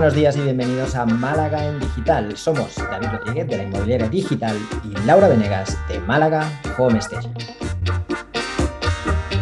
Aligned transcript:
buenos 0.00 0.16
días 0.16 0.34
y 0.38 0.40
bienvenidos 0.40 0.94
a 0.94 1.04
Málaga 1.04 1.62
en 1.62 1.78
Digital. 1.78 2.34
Somos 2.34 2.74
David 2.76 3.08
Rodríguez 3.18 3.48
de 3.48 3.56
la 3.58 3.62
Inmobiliaria 3.64 4.08
Digital 4.08 4.56
y 4.82 5.06
Laura 5.06 5.28
Venegas 5.28 5.76
de 5.90 5.98
Málaga 5.98 6.50
Home 6.78 7.00
Station. 7.00 7.34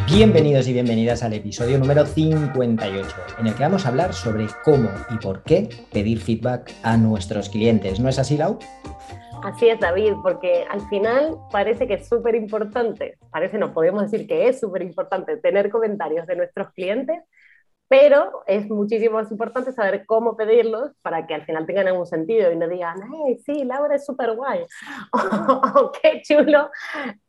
Bienvenidos 0.08 0.66
y 0.66 0.72
bienvenidas 0.72 1.22
al 1.22 1.34
episodio 1.34 1.78
número 1.78 2.04
58, 2.04 3.08
en 3.38 3.46
el 3.46 3.54
que 3.54 3.62
vamos 3.62 3.86
a 3.86 3.90
hablar 3.90 4.12
sobre 4.12 4.48
cómo 4.64 4.90
y 5.10 5.18
por 5.18 5.44
qué 5.44 5.68
pedir 5.92 6.18
feedback 6.18 6.72
a 6.82 6.96
nuestros 6.96 7.50
clientes. 7.50 8.00
¿No 8.00 8.08
es 8.08 8.18
así, 8.18 8.36
Lau? 8.36 8.58
Así 9.44 9.68
es, 9.68 9.78
David, 9.78 10.14
porque 10.24 10.64
al 10.68 10.80
final 10.88 11.36
parece 11.52 11.86
que 11.86 11.94
es 11.94 12.08
súper 12.08 12.34
importante, 12.34 13.16
parece 13.30 13.58
no, 13.58 13.72
podemos 13.72 14.10
decir 14.10 14.26
que 14.26 14.48
es 14.48 14.58
súper 14.58 14.82
importante 14.82 15.36
tener 15.36 15.70
comentarios 15.70 16.26
de 16.26 16.34
nuestros 16.34 16.72
clientes, 16.72 17.22
pero 17.88 18.42
es 18.46 18.68
muchísimo 18.68 19.16
más 19.16 19.30
importante 19.30 19.72
saber 19.72 20.04
cómo 20.06 20.36
pedirlos 20.36 20.92
para 21.02 21.26
que 21.26 21.34
al 21.34 21.44
final 21.44 21.66
tengan 21.66 21.88
algún 21.88 22.06
sentido 22.06 22.52
y 22.52 22.56
no 22.56 22.68
digan, 22.68 22.96
hey, 23.10 23.38
sí, 23.44 23.64
Laura 23.64 23.96
es 23.96 24.04
súper 24.04 24.36
guay, 24.36 24.60
o 25.74 25.92
qué 25.92 26.20
chulo, 26.22 26.70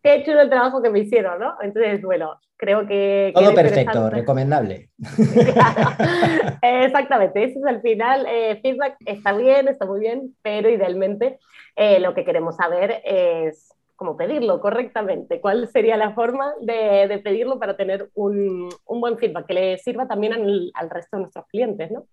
qué 0.03 0.23
chulo 0.23 0.41
el 0.41 0.49
trabajo 0.49 0.81
que 0.81 0.89
me 0.89 0.99
hicieron, 0.99 1.39
¿no? 1.39 1.55
Entonces, 1.61 2.01
bueno, 2.01 2.39
creo 2.57 2.85
que... 2.85 3.31
Todo 3.33 3.53
perfecto, 3.53 4.09
recomendable. 4.09 4.89
exactamente, 6.61 7.43
eso 7.45 7.59
es 7.59 7.65
al 7.65 7.81
final, 7.81 8.25
eh, 8.29 8.59
feedback 8.61 8.97
está 9.05 9.31
bien, 9.33 9.69
está 9.69 9.85
muy 9.85 10.01
bien, 10.01 10.35
pero 10.41 10.69
idealmente 10.69 11.39
eh, 11.77 12.01
lo 12.01 12.13
que 12.13 12.25
queremos 12.25 12.57
saber 12.57 13.01
es 13.05 13.73
cómo 13.99 14.15
pedirlo 14.15 14.61
correctamente, 14.61 15.41
cuál 15.41 15.67
sería 15.67 15.97
la 15.97 16.13
forma 16.13 16.53
de, 16.61 17.19
pedirlo 17.21 17.59
para 17.59 17.75
tener 17.75 18.09
un, 18.13 18.69
buen 18.87 19.17
feedback 19.17 19.45
que 19.45 19.53
le 19.53 19.77
sirva 19.77 20.07
también 20.07 20.31
al, 20.31 20.89
resto 20.89 21.17
de 21.17 21.23
nuestros 21.23 21.45
clientes, 21.47 21.91
¿no? 21.91 22.07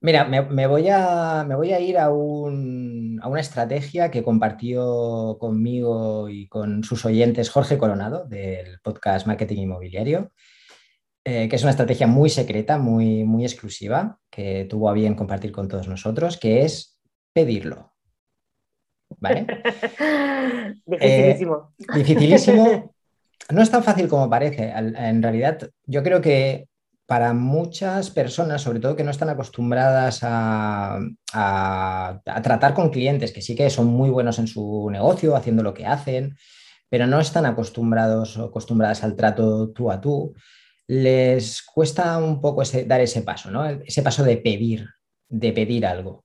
Mira, 0.00 0.24
me, 0.26 0.66
voy 0.68 0.88
a, 0.88 1.44
me, 1.46 1.56
voy 1.56 1.72
a, 1.72 1.80
ir 1.80 1.98
a, 1.98 2.12
una 2.12 3.40
estrategia 3.40 4.12
que 4.12 4.22
compartió 4.22 5.36
conmigo 5.40 6.28
y 6.28 6.46
con 6.46 6.84
sus 6.84 7.04
oyentes 7.04 7.50
Jorge 7.50 7.76
Coronado 7.76 8.24
del 8.26 8.78
podcast 8.78 9.26
Marketing 9.26 9.62
Inmobiliario, 9.62 10.30
eh, 11.24 11.48
que 11.48 11.56
es 11.56 11.62
una 11.62 11.72
estrategia 11.72 12.06
muy 12.06 12.30
secreta, 12.30 12.78
muy, 12.78 13.24
muy 13.24 13.42
exclusiva, 13.42 14.20
que 14.30 14.64
tuvo 14.70 14.88
a 14.88 14.92
bien 14.92 15.16
compartir 15.16 15.50
con 15.50 15.66
todos 15.66 15.88
nosotros, 15.88 16.36
que 16.36 16.62
es 16.62 17.00
pedirlo. 17.32 17.97
¿Vale? 19.20 19.46
dificilísimo. 20.86 21.74
Eh, 21.78 21.98
dificilísimo. 21.98 22.94
No 23.50 23.62
es 23.62 23.70
tan 23.70 23.82
fácil 23.82 24.08
como 24.08 24.28
parece. 24.28 24.70
En 24.70 25.22
realidad, 25.22 25.70
yo 25.86 26.02
creo 26.02 26.20
que 26.20 26.68
para 27.08 27.32
muchas 27.32 28.10
personas, 28.10 28.60
sobre 28.60 28.80
todo 28.80 28.94
que 28.94 29.02
no 29.02 29.10
están 29.10 29.30
acostumbradas 29.30 30.20
a, 30.22 31.00
tratar 32.42 32.74
con 32.74 32.90
clientes, 32.90 33.32
que 33.32 33.40
sí 33.40 33.56
que 33.56 33.70
son 33.70 33.86
muy 33.86 34.10
buenos 34.10 34.38
en 34.38 34.46
su 34.46 34.90
negocio, 34.90 35.34
haciendo 35.34 35.62
lo 35.62 35.72
que 35.72 35.86
hacen, 35.86 36.36
pero 36.90 37.06
no 37.06 37.18
están 37.18 37.46
acostumbrados 37.46 38.36
o 38.36 38.44
acostumbradas 38.44 39.04
al 39.04 39.16
trato 39.16 39.70
tú 39.70 39.90
a 39.90 40.02
tú, 40.02 40.34
les 40.86 41.62
cuesta 41.62 42.18
un 42.18 42.42
poco 42.42 42.62
dar 42.86 43.00
ese 43.00 43.22
paso, 43.22 43.50
¿no? 43.50 43.64
Ese 43.66 44.02
paso 44.02 44.22
de 44.22 44.36
pedir, 44.36 44.86
de 45.30 45.52
pedir 45.52 45.86
algo. 45.86 46.24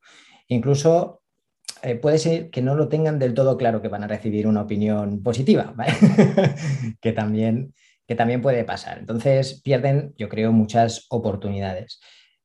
Incluso 0.49 1.22
eh, 1.83 1.95
puede 1.95 2.17
ser 2.17 2.49
que 2.49 2.61
no 2.61 2.75
lo 2.75 2.87
tengan 2.87 3.19
del 3.19 3.33
todo 3.33 3.57
claro 3.57 3.81
que 3.81 3.89
van 3.89 4.05
a 4.05 4.07
recibir 4.07 4.47
una 4.47 4.61
opinión 4.61 5.21
positiva, 5.21 5.75
que, 7.01 7.11
también, 7.11 7.73
que 8.07 8.15
también 8.15 8.41
puede 8.41 8.63
pasar. 8.63 8.99
Entonces 8.99 9.61
pierden, 9.61 10.13
yo 10.17 10.29
creo, 10.29 10.53
muchas 10.53 11.05
oportunidades. 11.09 11.99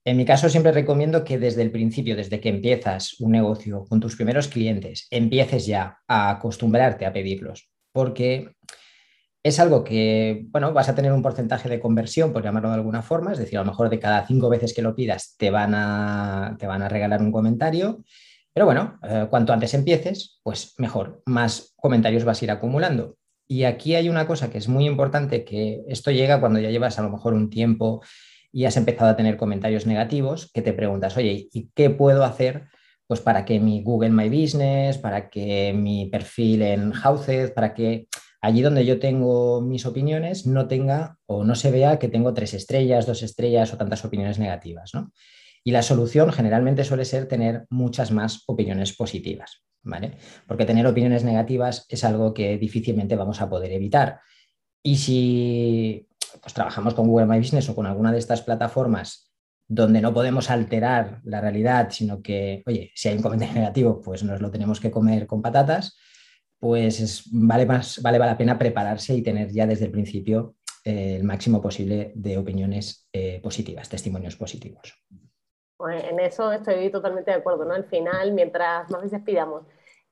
En 0.04 0.16
mi 0.16 0.24
caso 0.24 0.48
siempre 0.48 0.72
recomiendo 0.72 1.22
que 1.22 1.38
desde 1.38 1.62
el 1.62 1.70
principio, 1.70 2.16
desde 2.16 2.40
que 2.40 2.48
empiezas 2.48 3.20
un 3.20 3.30
negocio 3.30 3.84
con 3.88 4.00
tus 4.00 4.16
primeros 4.16 4.48
clientes, 4.48 5.06
empieces 5.08 5.66
ya 5.66 5.98
a 6.08 6.30
acostumbrarte 6.30 7.06
a 7.06 7.12
pedirlos, 7.12 7.70
porque 7.92 8.56
es 9.44 9.60
algo 9.60 9.84
que, 9.84 10.46
bueno, 10.48 10.72
vas 10.72 10.88
a 10.88 10.96
tener 10.96 11.12
un 11.12 11.22
porcentaje 11.22 11.68
de 11.68 11.78
conversión, 11.78 12.32
por 12.32 12.42
llamarlo 12.42 12.70
de 12.70 12.74
alguna 12.74 13.02
forma, 13.02 13.32
es 13.32 13.38
decir, 13.38 13.56
a 13.56 13.62
lo 13.62 13.70
mejor 13.70 13.88
de 13.88 14.00
cada 14.00 14.26
cinco 14.26 14.48
veces 14.48 14.74
que 14.74 14.82
lo 14.82 14.96
pidas 14.96 15.36
te 15.38 15.50
van 15.50 15.74
a, 15.76 16.56
te 16.58 16.66
van 16.66 16.82
a 16.82 16.88
regalar 16.88 17.22
un 17.22 17.30
comentario 17.30 18.02
pero 18.58 18.66
bueno, 18.66 18.98
eh, 19.04 19.28
cuanto 19.30 19.52
antes 19.52 19.72
empieces, 19.72 20.40
pues 20.42 20.74
mejor, 20.78 21.22
más 21.26 21.74
comentarios 21.76 22.24
vas 22.24 22.42
a 22.42 22.44
ir 22.44 22.50
acumulando. 22.50 23.16
Y 23.46 23.62
aquí 23.62 23.94
hay 23.94 24.08
una 24.08 24.26
cosa 24.26 24.50
que 24.50 24.58
es 24.58 24.66
muy 24.66 24.84
importante, 24.84 25.44
que 25.44 25.84
esto 25.86 26.10
llega 26.10 26.40
cuando 26.40 26.58
ya 26.58 26.68
llevas 26.68 26.98
a 26.98 27.02
lo 27.02 27.10
mejor 27.10 27.34
un 27.34 27.50
tiempo 27.50 28.02
y 28.50 28.64
has 28.64 28.76
empezado 28.76 29.12
a 29.12 29.14
tener 29.14 29.36
comentarios 29.36 29.86
negativos, 29.86 30.50
que 30.52 30.60
te 30.60 30.72
preguntas, 30.72 31.16
oye, 31.16 31.46
¿y 31.52 31.70
qué 31.72 31.88
puedo 31.88 32.24
hacer 32.24 32.64
pues 33.06 33.20
para 33.20 33.44
que 33.44 33.60
mi 33.60 33.80
Google 33.84 34.10
My 34.10 34.28
Business, 34.28 34.98
para 34.98 35.30
que 35.30 35.72
mi 35.72 36.06
perfil 36.06 36.62
en 36.62 36.90
Houses, 36.90 37.52
para 37.52 37.74
que 37.74 38.08
allí 38.40 38.60
donde 38.60 38.84
yo 38.84 38.98
tengo 38.98 39.60
mis 39.60 39.86
opiniones 39.86 40.48
no 40.48 40.66
tenga 40.66 41.16
o 41.26 41.44
no 41.44 41.54
se 41.54 41.70
vea 41.70 42.00
que 42.00 42.08
tengo 42.08 42.34
tres 42.34 42.54
estrellas, 42.54 43.06
dos 43.06 43.22
estrellas 43.22 43.72
o 43.72 43.76
tantas 43.76 44.04
opiniones 44.04 44.40
negativas, 44.40 44.94
¿no? 44.94 45.12
Y 45.64 45.72
la 45.72 45.82
solución 45.82 46.32
generalmente 46.32 46.84
suele 46.84 47.04
ser 47.04 47.26
tener 47.26 47.66
muchas 47.70 48.10
más 48.10 48.42
opiniones 48.46 48.94
positivas, 48.94 49.64
¿vale? 49.82 50.12
Porque 50.46 50.64
tener 50.64 50.86
opiniones 50.86 51.24
negativas 51.24 51.86
es 51.88 52.04
algo 52.04 52.32
que 52.32 52.58
difícilmente 52.58 53.16
vamos 53.16 53.40
a 53.40 53.48
poder 53.48 53.72
evitar. 53.72 54.20
Y 54.82 54.96
si 54.96 56.08
pues, 56.40 56.54
trabajamos 56.54 56.94
con 56.94 57.08
Google 57.08 57.26
My 57.26 57.38
Business 57.38 57.68
o 57.68 57.74
con 57.74 57.86
alguna 57.86 58.12
de 58.12 58.18
estas 58.18 58.42
plataformas 58.42 59.28
donde 59.68 60.00
no 60.00 60.14
podemos 60.14 60.50
alterar 60.50 61.20
la 61.24 61.42
realidad, 61.42 61.90
sino 61.90 62.22
que, 62.22 62.62
oye, 62.66 62.90
si 62.94 63.08
hay 63.08 63.16
un 63.16 63.22
comentario 63.22 63.54
negativo, 63.54 64.00
pues 64.00 64.24
nos 64.24 64.40
lo 64.40 64.50
tenemos 64.50 64.80
que 64.80 64.90
comer 64.90 65.26
con 65.26 65.42
patatas, 65.42 65.96
pues 66.58 67.24
vale, 67.30 67.66
más, 67.66 68.00
vale 68.02 68.18
la 68.18 68.38
pena 68.38 68.58
prepararse 68.58 69.14
y 69.14 69.22
tener 69.22 69.52
ya 69.52 69.66
desde 69.66 69.84
el 69.84 69.90
principio 69.90 70.56
eh, 70.84 71.16
el 71.16 71.24
máximo 71.24 71.60
posible 71.60 72.12
de 72.14 72.38
opiniones 72.38 73.08
eh, 73.12 73.40
positivas, 73.42 73.88
testimonios 73.88 74.36
positivos. 74.36 74.94
Pues 75.78 76.04
en 76.04 76.20
eso 76.20 76.52
estoy 76.52 76.90
totalmente 76.90 77.30
de 77.30 77.38
acuerdo, 77.38 77.64
¿no? 77.64 77.72
Al 77.72 77.84
final, 77.84 78.32
mientras 78.32 78.90
más 78.90 79.00
veces 79.00 79.22
pidamos 79.22 79.62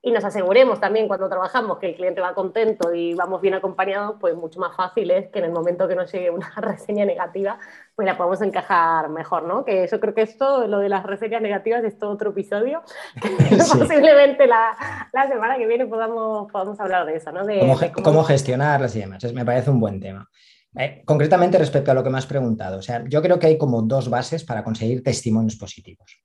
y 0.01 0.11
nos 0.11 0.23
aseguremos 0.23 0.79
también 0.79 1.07
cuando 1.07 1.27
trabajamos 1.27 1.79
que 1.79 1.87
el 1.87 1.95
cliente 1.95 2.21
va 2.21 2.33
contento 2.33 2.93
y 2.93 3.13
vamos 3.13 3.41
bien 3.41 3.55
acompañados, 3.55 4.15
pues 4.21 4.35
mucho 4.35 4.59
más 4.59 4.73
fácil 4.75 5.11
es 5.11 5.27
que 5.29 5.39
en 5.39 5.45
el 5.45 5.51
momento 5.51 5.85
que 5.87 5.95
nos 5.95 6.09
llegue 6.11 6.29
una 6.29 6.49
reseña 6.57 7.03
negativa, 7.03 7.59
pues 7.95 8.05
la 8.05 8.15
podemos 8.15 8.41
encajar 8.41 9.09
mejor, 9.09 9.43
¿no? 9.43 9.65
Que 9.65 9.83
eso 9.83 9.99
creo 9.99 10.13
que 10.13 10.21
esto, 10.21 10.67
lo 10.67 10.79
de 10.79 10.87
las 10.87 11.03
reseñas 11.03 11.41
negativas, 11.41 11.83
es 11.83 11.97
todo 11.97 12.11
otro 12.11 12.29
episodio. 12.29 12.83
Posiblemente 13.77 14.47
la, 14.47 14.77
la, 15.11 15.27
semana 15.27 15.57
que 15.57 15.65
viene 15.65 15.87
podamos, 15.87 16.49
podamos 16.51 16.79
hablar 16.79 17.05
de 17.05 17.17
eso, 17.17 17.33
¿no? 17.33 17.45
De, 17.45 17.59
¿Cómo, 17.59 17.77
cómo... 18.03 18.23
gestionarlas 18.23 18.95
y 18.95 19.01
demás. 19.01 19.33
me 19.33 19.43
parece 19.43 19.71
un 19.71 19.81
buen 19.81 19.99
tema. 19.99 20.29
Eh, 20.75 21.01
concretamente 21.05 21.57
respecto 21.57 21.91
a 21.91 21.93
lo 21.93 22.03
que 22.03 22.09
me 22.09 22.17
has 22.17 22.25
preguntado, 22.25 22.79
o 22.79 22.81
sea, 22.81 23.03
yo 23.07 23.21
creo 23.21 23.39
que 23.39 23.47
hay 23.47 23.57
como 23.57 23.81
dos 23.81 24.09
bases 24.09 24.43
para 24.43 24.63
conseguir 24.63 25.03
testimonios 25.03 25.55
positivos. 25.55 26.21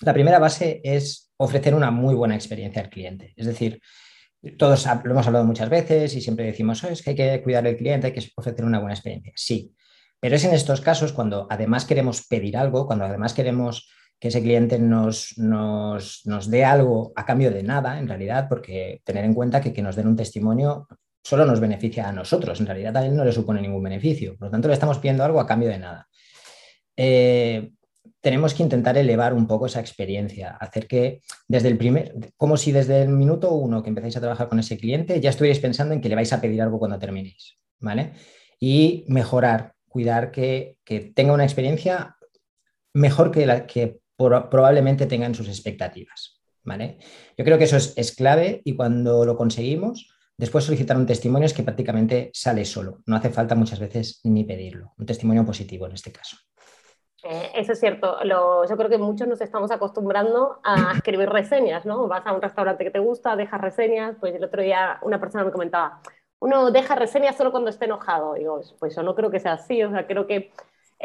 La 0.00 0.12
primera 0.12 0.38
base 0.38 0.80
es 0.82 1.32
ofrecer 1.36 1.74
una 1.74 1.90
muy 1.90 2.14
buena 2.14 2.34
experiencia 2.34 2.82
al 2.82 2.90
cliente. 2.90 3.32
Es 3.36 3.46
decir, 3.46 3.80
todos 4.58 4.86
lo 5.04 5.10
hemos 5.10 5.26
hablado 5.26 5.44
muchas 5.44 5.68
veces 5.68 6.14
y 6.14 6.20
siempre 6.20 6.46
decimos, 6.46 6.82
oh, 6.84 6.88
es 6.88 7.02
que 7.02 7.10
hay 7.10 7.16
que 7.16 7.42
cuidar 7.42 7.66
al 7.66 7.76
cliente, 7.76 8.08
hay 8.08 8.12
que 8.12 8.28
ofrecer 8.36 8.64
una 8.64 8.78
buena 8.78 8.94
experiencia. 8.94 9.32
Sí, 9.36 9.74
pero 10.20 10.36
es 10.36 10.44
en 10.44 10.54
estos 10.54 10.80
casos 10.80 11.12
cuando 11.12 11.46
además 11.50 11.84
queremos 11.84 12.26
pedir 12.26 12.56
algo, 12.56 12.86
cuando 12.86 13.04
además 13.04 13.34
queremos 13.34 13.90
que 14.18 14.28
ese 14.28 14.42
cliente 14.42 14.78
nos, 14.78 15.36
nos, 15.36 16.50
dé 16.50 16.64
algo 16.64 17.12
a 17.16 17.26
cambio 17.26 17.50
de 17.50 17.62
nada, 17.62 17.98
en 17.98 18.08
realidad, 18.08 18.46
porque 18.48 19.02
tener 19.04 19.24
en 19.24 19.34
cuenta 19.34 19.60
que 19.60 19.72
que 19.72 19.82
nos 19.82 19.96
den 19.96 20.06
un 20.06 20.16
testimonio 20.16 20.88
solo 21.24 21.46
nos 21.46 21.58
beneficia 21.58 22.06
a 22.06 22.12
nosotros, 22.12 22.60
en 22.60 22.66
realidad 22.66 22.94
a 22.98 23.06
él 23.06 23.16
no 23.16 23.24
le 23.24 23.32
supone 23.32 23.62
ningún 23.62 23.82
beneficio, 23.82 24.36
por 24.36 24.48
lo 24.48 24.50
tanto 24.50 24.68
le 24.68 24.74
estamos 24.74 24.98
pidiendo 24.98 25.24
algo 25.24 25.40
a 25.40 25.46
cambio 25.46 25.70
de 25.70 25.78
nada. 25.78 26.06
Eh, 26.96 27.70
tenemos 28.20 28.52
que 28.52 28.62
intentar 28.62 28.98
elevar 28.98 29.32
un 29.32 29.46
poco 29.46 29.64
esa 29.64 29.80
experiencia, 29.80 30.50
hacer 30.60 30.86
que 30.86 31.22
desde 31.48 31.68
el 31.68 31.78
primer, 31.78 32.14
como 32.36 32.58
si 32.58 32.72
desde 32.72 33.02
el 33.02 33.08
minuto 33.08 33.52
uno 33.52 33.82
que 33.82 33.88
empezáis 33.88 34.18
a 34.18 34.20
trabajar 34.20 34.50
con 34.50 34.58
ese 34.58 34.76
cliente 34.76 35.18
ya 35.20 35.30
estuvierais 35.30 35.60
pensando 35.60 35.94
en 35.94 36.02
que 36.02 36.10
le 36.10 36.14
vais 36.14 36.32
a 36.32 36.42
pedir 36.42 36.60
algo 36.60 36.78
cuando 36.78 36.98
terminéis, 36.98 37.56
¿vale? 37.80 38.12
Y 38.60 39.06
mejorar, 39.08 39.72
cuidar 39.88 40.30
que, 40.30 40.76
tenga 41.14 41.32
una 41.32 41.44
experiencia 41.44 42.16
mejor 42.92 43.30
que 43.30 43.46
la 43.46 43.66
que 43.66 43.98
probablemente 44.16 45.06
tengan 45.06 45.34
sus 45.34 45.48
expectativas, 45.48 46.42
¿vale? 46.62 46.98
Yo 47.38 47.44
creo 47.46 47.56
que 47.56 47.64
eso 47.64 47.78
es, 47.78 47.94
es 47.96 48.14
clave 48.14 48.60
y 48.64 48.76
cuando 48.76 49.24
lo 49.24 49.36
conseguimos, 49.36 50.13
Después 50.36 50.64
solicitar 50.64 50.96
un 50.96 51.06
testimonio 51.06 51.46
es 51.46 51.54
que 51.54 51.62
prácticamente 51.62 52.30
sale 52.32 52.64
solo. 52.64 52.98
No 53.06 53.16
hace 53.16 53.30
falta 53.30 53.54
muchas 53.54 53.78
veces 53.78 54.20
ni 54.24 54.44
pedirlo. 54.44 54.92
Un 54.98 55.06
testimonio 55.06 55.44
positivo 55.44 55.86
en 55.86 55.92
este 55.92 56.12
caso. 56.12 56.36
Eh, 57.22 57.52
eso 57.54 57.72
es 57.72 57.80
cierto. 57.80 58.18
yo 58.22 58.76
creo 58.76 58.90
que 58.90 58.98
muchos 58.98 59.26
nos 59.26 59.40
estamos 59.40 59.70
acostumbrando 59.70 60.60
a 60.62 60.92
escribir 60.96 61.30
reseñas, 61.30 61.86
¿no? 61.86 62.06
Vas 62.08 62.26
a 62.26 62.32
un 62.32 62.42
restaurante 62.42 62.84
que 62.84 62.90
te 62.90 62.98
gusta, 62.98 63.36
dejas 63.36 63.60
reseñas. 63.60 64.16
Pues 64.20 64.34
el 64.34 64.44
otro 64.44 64.62
día 64.62 64.98
una 65.02 65.20
persona 65.20 65.44
me 65.44 65.52
comentaba, 65.52 66.00
uno 66.40 66.70
deja 66.70 66.94
reseñas 66.94 67.36
solo 67.36 67.50
cuando 67.50 67.70
esté 67.70 67.86
enojado. 67.86 68.34
Digo, 68.34 68.60
pues 68.78 68.94
yo 68.94 69.02
no 69.02 69.14
creo 69.14 69.30
que 69.30 69.40
sea 69.40 69.54
así. 69.54 69.82
O 69.82 69.90
sea, 69.90 70.06
creo 70.06 70.26
que 70.26 70.52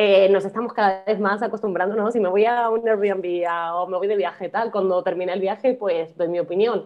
eh, 0.01 0.29
nos 0.29 0.45
estamos 0.45 0.71
cada 0.71 1.03
vez 1.03 1.19
más 1.19 1.43
acostumbrando, 1.43 1.93
¿no? 1.93 2.09
Si 2.09 2.21
me 2.21 2.29
voy 2.29 2.45
a 2.45 2.69
un 2.69 2.87
Airbnb 2.87 3.45
o 3.73 3.85
me 3.87 3.97
voy 3.97 4.07
de 4.07 4.15
viaje 4.15 4.47
tal, 4.47 4.71
cuando 4.71 5.03
termine 5.03 5.33
el 5.33 5.41
viaje, 5.41 5.73
pues 5.73 6.15
doy 6.15 6.29
mi 6.29 6.39
opinión. 6.39 6.85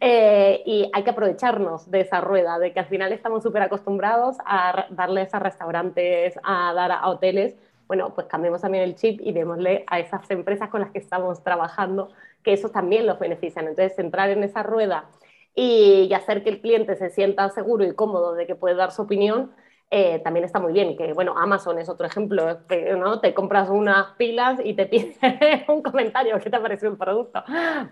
Eh, 0.00 0.62
y 0.64 0.90
hay 0.94 1.02
que 1.02 1.10
aprovecharnos 1.10 1.90
de 1.90 2.00
esa 2.00 2.22
rueda, 2.22 2.58
de 2.58 2.72
que 2.72 2.80
al 2.80 2.86
final 2.86 3.12
estamos 3.12 3.42
súper 3.42 3.60
acostumbrados 3.60 4.38
a 4.46 4.86
darles 4.88 5.34
a 5.34 5.40
restaurantes, 5.40 6.40
a 6.42 6.72
dar 6.72 6.90
a 6.90 7.06
hoteles. 7.10 7.54
Bueno, 7.86 8.14
pues 8.14 8.28
cambiemos 8.28 8.62
también 8.62 8.84
el 8.84 8.94
chip 8.94 9.20
y 9.22 9.32
démosle 9.32 9.84
a 9.86 10.00
esas 10.00 10.30
empresas 10.30 10.70
con 10.70 10.80
las 10.80 10.90
que 10.90 11.00
estamos 11.00 11.42
trabajando 11.42 12.12
que 12.42 12.54
eso 12.54 12.70
también 12.70 13.06
los 13.06 13.18
benefician. 13.18 13.68
Entonces, 13.68 13.98
entrar 13.98 14.30
en 14.30 14.42
esa 14.42 14.62
rueda 14.62 15.10
y 15.54 16.10
hacer 16.14 16.42
que 16.42 16.48
el 16.48 16.62
cliente 16.62 16.96
se 16.96 17.10
sienta 17.10 17.50
seguro 17.50 17.84
y 17.84 17.94
cómodo 17.94 18.32
de 18.34 18.46
que 18.46 18.54
puede 18.54 18.74
dar 18.74 18.90
su 18.90 19.02
opinión, 19.02 19.52
eh, 19.96 20.18
también 20.24 20.44
está 20.44 20.58
muy 20.58 20.72
bien, 20.72 20.96
que 20.96 21.12
bueno, 21.12 21.38
Amazon 21.38 21.78
es 21.78 21.88
otro 21.88 22.04
ejemplo, 22.04 22.58
¿no? 22.98 23.20
te 23.20 23.32
compras 23.32 23.70
unas 23.70 24.08
pilas 24.18 24.58
y 24.64 24.74
te 24.74 24.86
pide 24.86 25.14
un 25.68 25.82
comentario, 25.82 26.36
¿qué 26.40 26.50
te 26.50 26.56
ha 26.56 26.60
parecido 26.60 26.90
el 26.90 26.98
producto? 26.98 27.44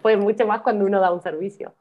Pues 0.02 0.18
mucho 0.18 0.44
más 0.44 0.62
cuando 0.62 0.84
uno 0.84 0.98
da 0.98 1.12
un 1.12 1.22
servicio. 1.22 1.76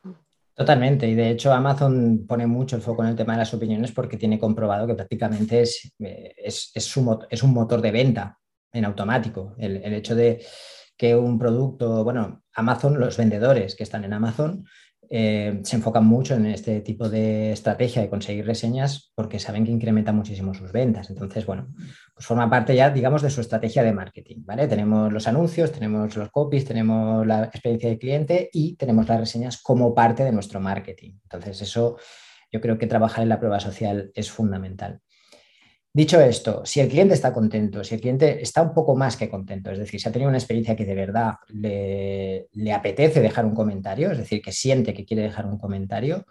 Totalmente, 0.53 1.07
y 1.07 1.15
de 1.15 1.31
hecho 1.31 1.51
Amazon 1.51 2.27
pone 2.27 2.45
mucho 2.45 2.75
el 2.75 2.83
foco 2.83 3.01
en 3.01 3.09
el 3.09 3.15
tema 3.15 3.33
de 3.33 3.39
las 3.39 3.53
opiniones 3.56 3.91
porque 3.94 4.15
tiene 4.15 4.38
comprobado 4.38 4.85
que 4.85 4.94
prácticamente 4.94 5.62
es, 5.62 5.91
eh, 5.97 6.35
es, 6.38 6.71
es, 6.75 6.97
es 7.31 7.44
un 7.44 7.53
motor 7.53 7.81
de 7.81 7.91
venta 7.91 8.38
en 8.71 8.85
automático. 8.85 9.56
El, 9.57 9.77
el, 9.77 9.94
hecho 9.95 10.13
de 10.13 10.45
que 10.95 11.15
un 11.15 11.39
producto, 11.39 12.03
bueno, 12.03 12.44
Amazon, 12.53 13.00
los 13.00 13.18
vendedores 13.18 13.75
que 13.75 13.81
están 13.81 14.03
en 14.03 14.13
Amazon, 14.13 14.65
eh, 15.13 15.60
se 15.63 15.75
enfocan 15.75 16.06
mucho 16.06 16.36
en 16.36 16.46
este 16.46 16.80
tipo 16.80 17.10
de 17.10 17.52
estrategia 17.52 18.02
de 18.02 18.10
conseguir 18.10 18.46
reseñas 18.46 19.12
porque 19.13 19.40
saben 19.40 19.66
que 19.66 19.72
incrementa 19.72 20.13
muchísimo 20.13 20.54
sus 20.54 20.72
ventas. 20.72 21.10
Entonces, 21.10 21.46
bueno, 21.46 21.68
pues 22.13 22.25
forma 22.25 22.50
parte 22.50 22.74
ya, 22.74 22.90
digamos, 22.90 23.22
de 23.22 23.30
su 23.30 23.42
estrategia 23.42 23.84
de 23.84 23.92
marketing, 23.92 24.38
¿vale? 24.46 24.69
Tenemos 24.69 25.12
los 25.12 25.28
anuncios, 25.28 25.74
tenemos 25.74 26.16
los 26.16 26.31
copies, 26.31 26.63
tenemos 26.63 27.28
la 27.28 27.44
experiencia 27.44 27.90
de 27.90 28.00
cliente 28.00 28.50
y 28.54 28.78
tenemos 28.78 29.10
las 29.10 29.19
reseñas 29.19 29.62
como 29.62 29.94
parte 29.94 30.24
de 30.24 30.31
nuestro 30.31 30.62
marketing. 30.62 31.19
Entonces, 31.24 31.62
eso 31.62 31.98
yo 32.50 32.62
creo 32.62 32.78
que 32.78 32.88
trabajar 32.88 33.24
en 33.24 33.30
la 33.30 33.40
prueba 33.40 33.60
social 33.60 34.12
es 34.16 34.31
fundamental. 34.31 35.02
Dicho 35.94 36.22
esto, 36.22 36.66
si 36.66 36.80
el 36.80 36.88
cliente 36.88 37.14
está 37.14 37.34
contento, 37.34 37.84
si 37.84 37.96
el 37.96 38.02
cliente 38.02 38.42
está 38.42 38.62
un 38.62 38.74
poco 38.74 38.96
más 38.96 39.18
que 39.18 39.30
contento, 39.30 39.72
es 39.72 39.78
decir, 39.78 40.00
si 40.00 40.08
ha 40.08 40.12
tenido 40.12 40.30
una 40.30 40.38
experiencia 40.38 40.76
que 40.76 40.86
de 40.86 40.96
verdad 40.96 41.34
le, 41.50 42.48
apetece 42.74 43.20
dejar 43.20 43.46
un 43.46 43.54
comentario, 43.54 44.10
es 44.12 44.18
decir, 44.18 44.42
que 44.42 44.54
siente 44.54 44.94
que 44.94 45.04
quiere 45.04 45.24
dejar 45.24 45.46
un 45.46 45.58
comentario, 45.58 46.26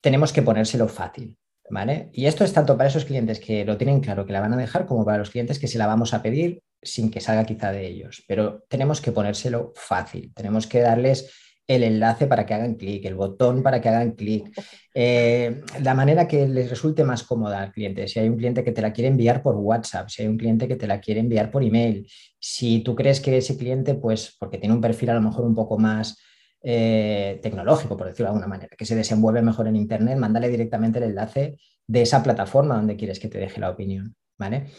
tenemos 0.00 0.32
que 0.32 0.42
ponérselo 0.42 0.88
fácil. 0.88 1.36
¿Vale? 1.72 2.10
Y 2.12 2.26
esto 2.26 2.42
es 2.42 2.52
tanto 2.52 2.76
para 2.76 2.88
esos 2.88 3.04
clientes 3.04 3.38
que 3.38 3.64
lo 3.64 3.76
tienen 3.76 4.00
claro 4.00 4.26
que 4.26 4.32
la 4.32 4.40
van 4.40 4.52
a 4.54 4.56
dejar, 4.56 4.86
como 4.86 5.04
para 5.04 5.18
los 5.18 5.30
clientes 5.30 5.60
que 5.60 5.68
se 5.68 5.78
la 5.78 5.86
vamos 5.86 6.12
a 6.12 6.20
pedir 6.20 6.64
sin 6.82 7.12
que 7.12 7.20
salga 7.20 7.44
quizá 7.44 7.70
de 7.70 7.86
ellos. 7.86 8.24
Pero 8.26 8.64
tenemos 8.68 9.00
que 9.00 9.12
ponérselo 9.12 9.72
fácil, 9.76 10.32
tenemos 10.34 10.66
que 10.66 10.80
darles 10.80 11.30
el 11.70 11.84
enlace 11.84 12.26
para 12.26 12.44
que 12.44 12.52
hagan 12.52 12.74
clic, 12.74 13.04
el 13.04 13.14
botón 13.14 13.62
para 13.62 13.80
que 13.80 13.88
hagan 13.88 14.12
clic, 14.12 14.50
eh, 14.92 15.62
la 15.80 15.94
manera 15.94 16.26
que 16.26 16.48
les 16.48 16.68
resulte 16.68 17.04
más 17.04 17.22
cómoda 17.22 17.60
al 17.62 17.70
cliente. 17.70 18.08
Si 18.08 18.18
hay 18.18 18.28
un 18.28 18.36
cliente 18.36 18.64
que 18.64 18.72
te 18.72 18.82
la 18.82 18.92
quiere 18.92 19.06
enviar 19.06 19.40
por 19.40 19.54
WhatsApp, 19.54 20.08
si 20.08 20.22
hay 20.22 20.28
un 20.28 20.36
cliente 20.36 20.66
que 20.66 20.74
te 20.74 20.88
la 20.88 21.00
quiere 21.00 21.20
enviar 21.20 21.48
por 21.48 21.62
email, 21.62 22.10
si 22.40 22.80
tú 22.80 22.96
crees 22.96 23.20
que 23.20 23.36
ese 23.36 23.56
cliente, 23.56 23.94
pues 23.94 24.36
porque 24.36 24.58
tiene 24.58 24.74
un 24.74 24.80
perfil 24.80 25.10
a 25.10 25.14
lo 25.14 25.20
mejor 25.20 25.44
un 25.44 25.54
poco 25.54 25.78
más 25.78 26.18
eh, 26.60 27.38
tecnológico, 27.40 27.96
por 27.96 28.08
decirlo 28.08 28.26
de 28.26 28.30
alguna 28.30 28.48
manera, 28.48 28.76
que 28.76 28.84
se 28.84 28.96
desenvuelve 28.96 29.40
mejor 29.40 29.68
en 29.68 29.76
Internet, 29.76 30.18
mándale 30.18 30.48
directamente 30.48 30.98
el 30.98 31.04
enlace 31.04 31.56
de 31.86 32.02
esa 32.02 32.20
plataforma 32.20 32.74
donde 32.74 32.96
quieres 32.96 33.20
que 33.20 33.28
te 33.28 33.38
deje 33.38 33.60
la 33.60 33.70
opinión. 33.70 34.16
¿Vale? 34.36 34.70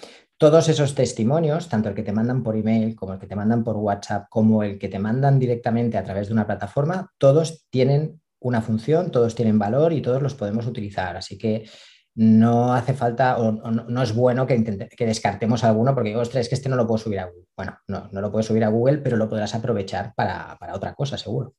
Todos 0.42 0.70
esos 0.70 0.96
testimonios, 0.96 1.70
tanto 1.70 1.90
el 1.90 1.94
que 1.94 2.02
te 2.02 2.12
mandan 2.12 2.42
por 2.42 2.58
email 2.58 2.96
como 2.96 3.14
el 3.14 3.20
que 3.20 3.28
te 3.28 3.36
mandan 3.36 3.64
por 3.64 3.78
WhatsApp, 3.78 4.26
como 4.28 4.64
el 4.64 4.80
que 4.80 4.88
te 4.88 4.98
mandan 4.98 5.38
directamente 5.38 6.00
a 6.00 6.04
través 6.04 6.30
de 6.30 6.34
una 6.34 6.48
plataforma, 6.48 7.12
todos 7.20 7.68
tienen 7.70 8.20
una 8.40 8.60
función, 8.64 9.12
todos 9.12 9.36
tienen 9.36 9.60
valor 9.60 9.94
y 9.94 10.02
todos 10.02 10.20
los 10.20 10.34
podemos 10.34 10.66
utilizar. 10.66 11.16
Así 11.16 11.38
que 11.38 11.70
no 12.16 12.74
hace 12.74 12.96
falta 12.96 13.38
o, 13.38 13.52
no, 13.52 14.02
es 14.02 14.16
bueno 14.16 14.48
que, 14.48 14.64
que 14.64 15.06
descartemos 15.06 15.64
alguno 15.64 15.94
porque 15.94 16.16
ostras, 16.16 16.42
es 16.42 16.50
que 16.50 16.56
este 16.56 16.70
no 16.70 16.76
lo 16.76 16.88
puedo 16.88 16.98
subir 16.98 17.20
a 17.20 17.26
Google. 17.26 17.46
Bueno, 17.56 17.78
no, 17.88 18.10
no 18.12 18.20
lo 18.20 18.32
puedes 18.32 18.48
subir 18.48 18.64
a 18.64 18.70
Google, 18.70 18.98
pero 18.98 19.18
lo 19.18 19.30
podrás 19.30 19.54
aprovechar 19.54 20.12
para, 20.16 20.58
para 20.60 20.74
otra 20.74 20.96
cosa, 20.96 21.20
seguro. 21.20 21.54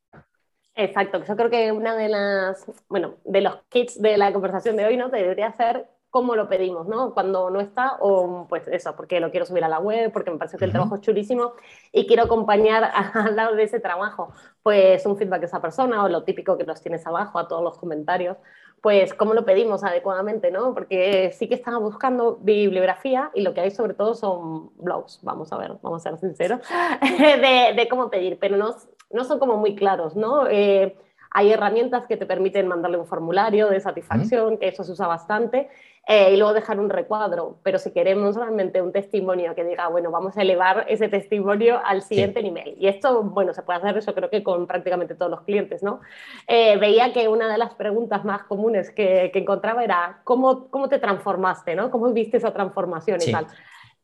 Exacto, 0.75 1.25
yo 1.25 1.37
creo 1.37 1.51
que 1.51 1.71
una 1.71 1.95
de 1.95 2.09
las, 2.09 2.67
bueno, 2.89 3.19
de 3.25 3.43
los 3.43 3.63
kits 3.69 4.03
de 4.03 4.17
la 4.17 4.33
conversación 4.33 4.77
de 4.77 4.87
hoy, 4.87 4.97
¿no? 4.97 5.09
Debería 5.09 5.53
ser 5.53 5.87
cómo 6.13 6.37
lo 6.37 6.47
pedimos, 6.47 6.87
¿no? 6.89 7.15
Cuando 7.15 7.49
no 7.49 7.59
está, 7.59 7.97
o 8.01 8.47
pues 8.47 8.69
eso, 8.69 8.95
porque 8.95 9.19
lo 9.19 9.31
quiero 9.31 9.47
subir 9.47 9.65
a 9.65 9.69
la 9.69 9.79
web, 9.79 10.13
porque 10.13 10.31
me 10.31 10.37
parece 10.37 10.59
que 10.59 10.67
el 10.67 10.71
trabajo 10.71 10.97
es 10.97 11.01
chulísimo 11.01 11.55
y 11.91 12.07
quiero 12.07 12.25
acompañar 12.25 12.85
al 13.15 13.35
lado 13.35 13.57
de 13.57 13.63
ese 13.63 13.81
trabajo, 13.81 14.31
pues 14.63 15.07
un 15.07 15.17
feedback 15.17 15.41
de 15.41 15.47
esa 15.47 15.63
persona 15.63 16.05
o 16.05 16.11
lo 16.11 16.23
típico 16.23 16.59
que 16.59 16.65
los 16.65 16.83
tienes 16.83 17.07
abajo, 17.07 17.39
a 17.39 17.49
todos 17.49 17.63
los 17.63 17.79
comentarios, 17.79 18.37
pues 18.83 19.15
cómo 19.15 19.33
lo 19.33 19.47
pedimos 19.47 19.85
adecuadamente, 19.85 20.51
¿no? 20.51 20.75
Porque 20.75 21.33
sí 21.33 21.49
que 21.49 21.55
están 21.55 21.81
buscando 21.81 22.37
bibliografía 22.43 23.31
y 23.33 23.41
lo 23.41 23.55
que 23.55 23.63
hay 23.63 23.71
sobre 23.71 23.95
todo 23.95 24.15
son 24.15 24.77
blogs, 24.77 25.21
vamos 25.23 25.51
a 25.51 25.57
ver, 25.57 25.79
vamos 25.81 26.05
a 26.05 26.11
ser 26.11 26.19
sinceros, 26.19 26.61
de, 27.01 27.89
cómo 27.89 28.11
pedir, 28.11 28.39
pero 28.39 28.59
no, 28.59 28.77
no 29.11 29.25
son 29.25 29.39
como 29.39 29.57
muy 29.57 29.75
claros, 29.77 30.15
¿no? 30.15 30.47
Eh, 30.47 30.95
hay 31.35 31.51
herramientas 31.51 32.07
que 32.07 32.17
te 32.17 32.27
permiten 32.27 32.69
mandarle 32.69 32.99
un 32.99 33.07
formulario 33.07 33.69
de 33.69 33.81
satisfacción, 33.81 34.59
que 34.59 34.69
eso 34.69 34.85
se 34.85 34.93
usa 34.93 35.07
bastante, 35.07 35.71
eh, 36.09 36.33
y 36.33 36.37
luego 36.37 36.53
dejar 36.53 36.81
un 36.81 36.91
recuadro. 36.91 37.59
Pero 37.63 37.79
si 37.79 37.93
queremos 37.93 38.35
realmente 38.37 38.83
un 38.83 38.93
testimonio 38.93 39.55
que 39.55 39.65
diga, 39.65 39.89
bueno, 39.89 40.11
vamos 40.11 40.37
a 40.37 40.43
elevar 40.43 40.85
ese 40.89 41.09
testimonio 41.09 41.81
al 41.85 42.03
siguiente 42.03 42.43
nivel. 42.43 42.75
Y 42.79 42.89
esto, 42.89 43.23
bueno, 43.23 43.55
se 43.55 43.63
puede 43.63 43.79
hacer 43.79 43.97
eso 43.97 44.15
creo 44.15 44.29
que 44.29 44.43
con 44.43 44.67
prácticamente 44.67 45.15
todos 45.15 45.31
los 45.31 45.43
clientes, 45.43 45.83
¿no? 45.83 46.01
Eh, 46.49 46.77
veía 46.79 47.13
que 47.13 47.29
una 47.29 47.51
de 47.51 47.59
las 47.59 47.75
preguntas 47.75 48.25
más 48.25 48.43
comunes 48.45 48.91
que, 48.91 49.31
que 49.33 49.39
encontraba 49.39 49.85
era, 49.85 50.21
¿cómo, 50.25 50.69
¿cómo 50.71 50.89
te 50.89 50.99
transformaste, 50.99 51.77
¿no? 51.77 51.91
¿Cómo 51.91 52.13
viste 52.13 52.39
esa 52.39 52.53
transformación 52.53 53.21
y 53.25 53.31
tal? 53.31 53.47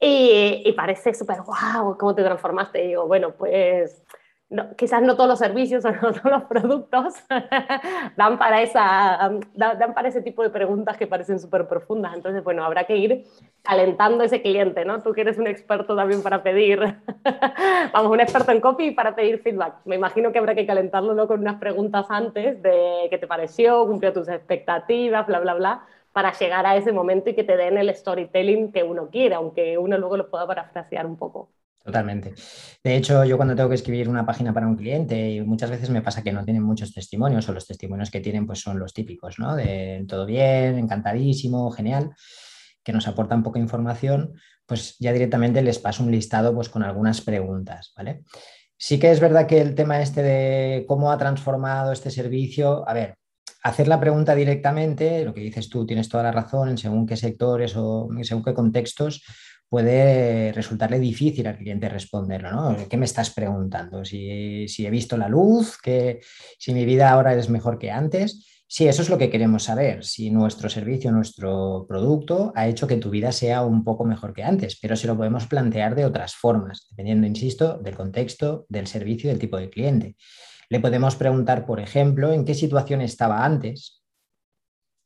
Y, 0.00 0.62
y 0.64 0.72
parece 0.74 1.12
súper, 1.12 1.38
wow, 1.38 1.98
¿cómo 1.98 2.14
te 2.14 2.22
transformaste? 2.22 2.84
Y 2.84 2.88
digo, 2.88 3.08
bueno, 3.08 3.32
pues 3.32 4.04
quizás 4.76 5.02
no 5.02 5.14
todos 5.14 5.28
los 5.28 5.38
servicios 5.38 5.84
o 5.84 5.90
no 5.90 6.12
todos 6.12 6.24
los 6.24 6.42
productos 6.44 7.14
dan, 8.16 8.38
para 8.38 8.62
esa, 8.62 9.30
dan, 9.54 9.94
para 9.94 10.08
ese 10.08 10.22
tipo 10.22 10.42
de 10.42 10.50
preguntas 10.50 10.96
que 10.96 11.06
parecen 11.06 11.38
súper 11.38 11.68
profundas. 11.68 12.14
Entonces, 12.14 12.42
bueno, 12.42 12.64
habrá 12.64 12.84
que 12.84 12.96
ir 12.96 13.25
calentando 13.62 14.25
ese 14.25 14.40
cliente, 14.40 14.84
¿no? 14.84 15.02
Tú 15.02 15.12
que 15.12 15.20
eres 15.20 15.38
un 15.38 15.46
experto 15.46 15.94
también 15.94 16.23
para 16.23 16.42
pedir, 16.42 16.80
vamos, 17.92 18.11
un 18.11 18.20
experto 18.20 18.52
en 18.52 18.61
copy 18.61 18.92
para 18.92 19.14
pedir 19.14 19.40
feedback. 19.42 19.75
Me 19.84 19.96
imagino 19.96 20.32
que 20.32 20.38
habrá 20.38 20.54
que 20.54 20.66
calentarlo 20.66 21.14
¿no? 21.14 21.26
con 21.28 21.40
unas 21.40 21.56
preguntas 21.61 22.06
antes 22.08 22.62
de 22.62 23.06
qué 23.11 23.18
te 23.18 23.26
pareció, 23.26 23.87
cumplió 23.87 24.12
tus 24.12 24.28
expectativas, 24.28 25.26
bla, 25.26 25.40
bla, 25.40 25.54
bla, 25.54 25.87
para 26.12 26.32
llegar 26.32 26.66
a 26.66 26.76
ese 26.76 26.92
momento 26.92 27.30
y 27.30 27.34
que 27.34 27.44
te 27.44 27.56
den 27.56 27.76
el 27.76 27.94
storytelling 27.94 28.73
que 28.73 28.82
uno 28.82 29.08
quiere, 29.11 29.34
aunque 29.34 29.76
uno 29.78 29.99
luego 29.99 30.16
lo 30.16 30.30
pueda 30.30 30.46
parafrasear 30.46 31.06
un 31.06 31.16
poco. 31.16 31.50
Totalmente. 31.88 32.35
De 32.85 32.97
hecho, 32.97 33.25
yo 33.25 33.38
cuando 33.38 33.57
tengo 33.57 33.71
que 33.71 33.75
escribir 33.75 34.11
una 34.11 34.26
página 34.26 34.52
para 34.52 34.66
un 34.66 34.76
cliente, 34.76 35.30
y 35.30 35.40
muchas 35.40 35.71
veces 35.71 35.88
me 35.88 36.02
pasa 36.02 36.23
que 36.23 36.33
no 36.33 36.45
tienen 36.45 36.62
muchos 36.62 36.92
testimonios, 36.92 37.49
o 37.49 37.54
los 37.54 37.66
testimonios 37.66 38.11
que 38.11 38.21
tienen 38.21 38.47
pues 38.47 38.61
son 38.61 38.78
los 38.78 38.92
típicos, 38.92 39.38
¿no? 39.38 39.57
De 39.57 40.04
todo 40.07 40.26
bien, 40.26 40.76
encantadísimo, 40.78 41.71
genial, 41.71 42.14
que 42.85 42.92
nos 42.92 43.09
aportan 43.09 43.42
poca 43.42 43.59
información, 43.59 44.35
pues 44.66 44.97
ya 44.99 45.14
directamente 45.14 45.62
les 45.62 45.78
paso 45.78 46.02
un 46.04 46.11
listado 46.11 46.54
pues 46.54 46.68
con 46.68 46.83
algunas 46.83 47.23
preguntas, 47.23 47.95
¿vale? 47.97 48.23
Sí 48.76 48.99
que 48.99 49.11
es 49.11 49.18
verdad 49.18 49.47
que 49.47 49.62
el 49.62 49.75
tema 49.75 50.02
este 50.02 50.23
de 50.23 50.85
cómo 50.87 51.11
ha 51.11 51.16
transformado 51.16 51.90
este 51.90 52.11
servicio, 52.11 52.87
a 52.87 52.92
ver, 52.92 53.14
hacer 53.62 53.88
la 53.88 53.99
pregunta 53.99 54.35
directamente, 54.35 55.25
lo 55.25 55.33
que 55.33 55.40
dices 55.40 55.71
tú, 55.71 55.87
tienes 55.87 56.11
toda 56.11 56.25
la 56.25 56.33
razón, 56.33 56.68
en 56.68 56.76
según 56.76 57.07
qué 57.07 57.16
sectores 57.16 57.75
o 57.76 58.11
según 58.25 58.45
qué 58.45 58.52
contextos, 58.52 59.23
puede 59.68 60.52
resultarle 60.52 60.98
difícil 60.98 61.46
al 61.46 61.58
cliente 61.58 61.88
responderlo, 61.88 62.50
¿no? 62.50 62.88
¿Qué 62.88 62.96
me 62.96 63.04
estás 63.04 63.30
preguntando? 63.30 64.04
Si, 64.04 64.66
he 64.78 64.90
visto 64.90 65.16
la 65.16 65.28
luz, 65.28 65.78
que 65.78 66.20
si 66.58 66.72
mi 66.72 66.84
vida 66.84 67.10
ahora 67.10 67.34
es 67.34 67.50
mejor 67.50 67.78
que 67.78 67.90
antes. 67.90 68.46
Sí, 68.70 68.87
eso 68.87 69.00
es 69.00 69.08
lo 69.08 69.16
que 69.16 69.30
queremos 69.30 69.64
saber, 69.64 70.04
si 70.04 70.30
nuestro 70.30 70.68
servicio, 70.68 71.10
nuestro 71.10 71.87
producto 71.88 72.52
ha 72.54 72.68
hecho 72.68 72.87
que 72.87 72.98
tu 72.98 73.08
vida 73.08 73.32
sea 73.32 73.62
un 73.62 73.82
poco 73.82 74.04
mejor 74.04 74.34
que 74.34 74.44
antes, 74.44 74.78
pero 74.78 74.94
se 74.94 75.06
lo 75.06 75.16
podemos 75.16 75.46
plantear 75.46 75.94
de 75.94 76.04
otras 76.04 76.34
formas, 76.34 76.87
dependiendo, 76.90 77.26
insisto, 77.26 77.78
del 77.78 77.96
contexto, 77.96 78.66
del 78.68 78.87
servicio 78.87 79.30
del 79.30 79.38
tipo 79.38 79.56
de 79.56 79.70
cliente. 79.70 80.16
Le 80.68 80.80
podemos 80.80 81.16
preguntar, 81.16 81.64
por 81.64 81.80
ejemplo, 81.80 82.30
en 82.30 82.44
qué 82.44 82.52
situación 82.52 83.00
estaba 83.00 83.42
antes, 83.42 84.02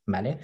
¿vale? 0.07 0.39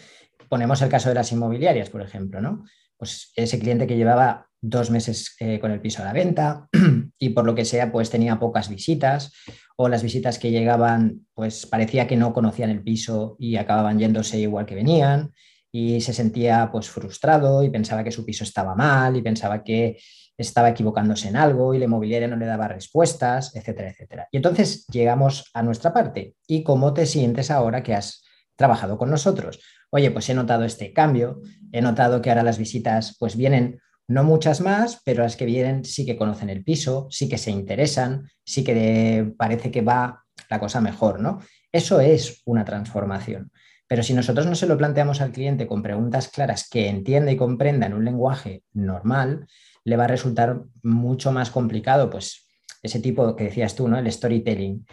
Ponemos 0.49 0.81
el 0.83 0.89
caso 0.89 1.09
de 1.09 1.17
las 1.17 1.33
inmobiliarias, 1.33 1.91
por 1.91 2.03
ejemplo, 2.03 2.41
¿no? 2.41 2.65
Pues 2.99 3.33
ese 3.37 3.59
cliente 3.59 3.87
que 3.87 3.97
llevaba 3.97 4.49
dos 4.61 4.91
meses 4.91 5.37
eh, 5.41 5.61
con 5.61 5.71
el 5.71 5.81
piso 5.81 6.03
a 6.03 6.07
la 6.07 6.13
venta 6.13 6.69
y 7.19 7.31
por 7.31 7.45
lo 7.45 7.55
que 7.55 7.65
sea, 7.65 7.93
pues 7.93 8.11
tenía 8.11 8.39
pocas 8.39 8.69
visitas 8.69 9.33
o 9.77 9.89
las 9.89 10.03
visitas 10.03 10.39
que 10.39 10.51
llegaban, 10.51 11.27
pues 11.35 11.67
parecía 11.67 12.09
que 12.09 12.17
no 12.17 12.35
conocían 12.35 12.71
el 12.71 12.83
piso 12.83 13.37
y 13.39 13.57
acababan 13.57 13.99
yéndose 13.99 14.39
igual 14.39 14.67
que 14.67 14.75
venían. 14.75 15.33
y 15.71 16.01
se 16.01 16.15
sentía 16.15 16.71
pues 16.73 16.89
frustrado 16.89 17.63
y 17.63 17.71
pensaba 17.71 18.03
que 18.03 18.11
su 18.11 18.25
piso 18.25 18.43
estaba 18.43 18.75
mal 18.75 19.17
y 19.17 19.23
pensaba 19.23 19.63
que 19.63 19.99
estaba 20.39 20.71
equivocándose 20.71 21.29
en 21.29 21.37
algo 21.37 21.75
y 21.75 21.79
la 21.79 21.85
inmobiliaria 21.85 22.29
no 22.29 22.37
le 22.37 22.47
daba 22.47 22.69
respuestas, 22.69 23.55
etcétera, 23.55 23.91
etcétera. 23.91 24.29
Y 24.33 24.39
entonces 24.39 24.87
llegamos 24.87 25.51
a 25.53 25.63
nuestra 25.63 25.93
parte. 25.93 26.35
¿Y 26.47 26.63
cómo 26.63 26.95
te 26.95 27.07
sientes 27.07 27.51
ahora 27.51 27.83
que 27.83 27.95
has 27.95 28.23
trabajado 28.59 28.99
con 28.99 29.09
nosotros? 29.09 29.61
Oye, 29.91 30.11
pues 30.11 30.29
he 30.29 30.35
notado 30.35 30.65
este 30.65 30.93
cambio, 30.93 31.41
he 31.73 31.81
notado 31.81 32.21
que 32.21 32.29
ahora 32.29 32.43
las 32.43 32.59
visitas 32.59 33.17
pues 33.19 33.37
vienen 33.37 33.81
no 34.09 34.25
muchas 34.25 34.61
más, 34.61 35.01
pero 35.05 35.23
las 35.23 35.37
que 35.37 35.45
vienen 35.47 35.85
sí 35.85 36.05
que 36.05 36.17
conocen 36.17 36.51
el 36.51 36.65
piso, 36.65 37.07
sí 37.11 37.29
que 37.29 37.39
se 37.39 37.51
interesan, 37.51 38.29
sí 38.45 38.65
que 38.65 39.33
parece 39.37 39.71
que 39.71 39.83
va 39.83 40.25
la 40.51 40.59
cosa 40.59 40.81
mejor, 40.81 41.21
¿no? 41.21 41.41
Eso 41.71 42.01
es 42.01 42.43
una 42.47 42.65
transformación. 42.65 43.53
Pero 43.87 44.03
si 44.03 44.15
nosotros 44.15 44.47
no 44.47 44.55
se 44.55 44.67
lo 44.67 44.77
planteamos 44.77 45.21
al 45.21 45.33
cliente 45.33 45.67
con 45.67 45.83
preguntas 45.83 46.29
claras 46.29 46.69
que 46.69 46.89
entienda 46.89 47.31
y 47.31 47.37
comprenda 47.37 47.87
en 47.87 47.95
un 47.95 48.05
lenguaje 48.05 48.65
normal, 48.73 49.47
le 49.85 49.97
va 49.97 50.05
a 50.05 50.09
resultar 50.09 50.63
mucho 50.83 51.31
más 51.33 51.51
complicado, 51.51 52.11
pues 52.11 52.49
ese 52.83 53.01
tipo 53.01 53.37
que 53.37 53.45
decías 53.45 53.75
tú, 53.75 53.89
¿no? 53.89 53.99
El 53.99 54.11
storytelling. 54.11 54.85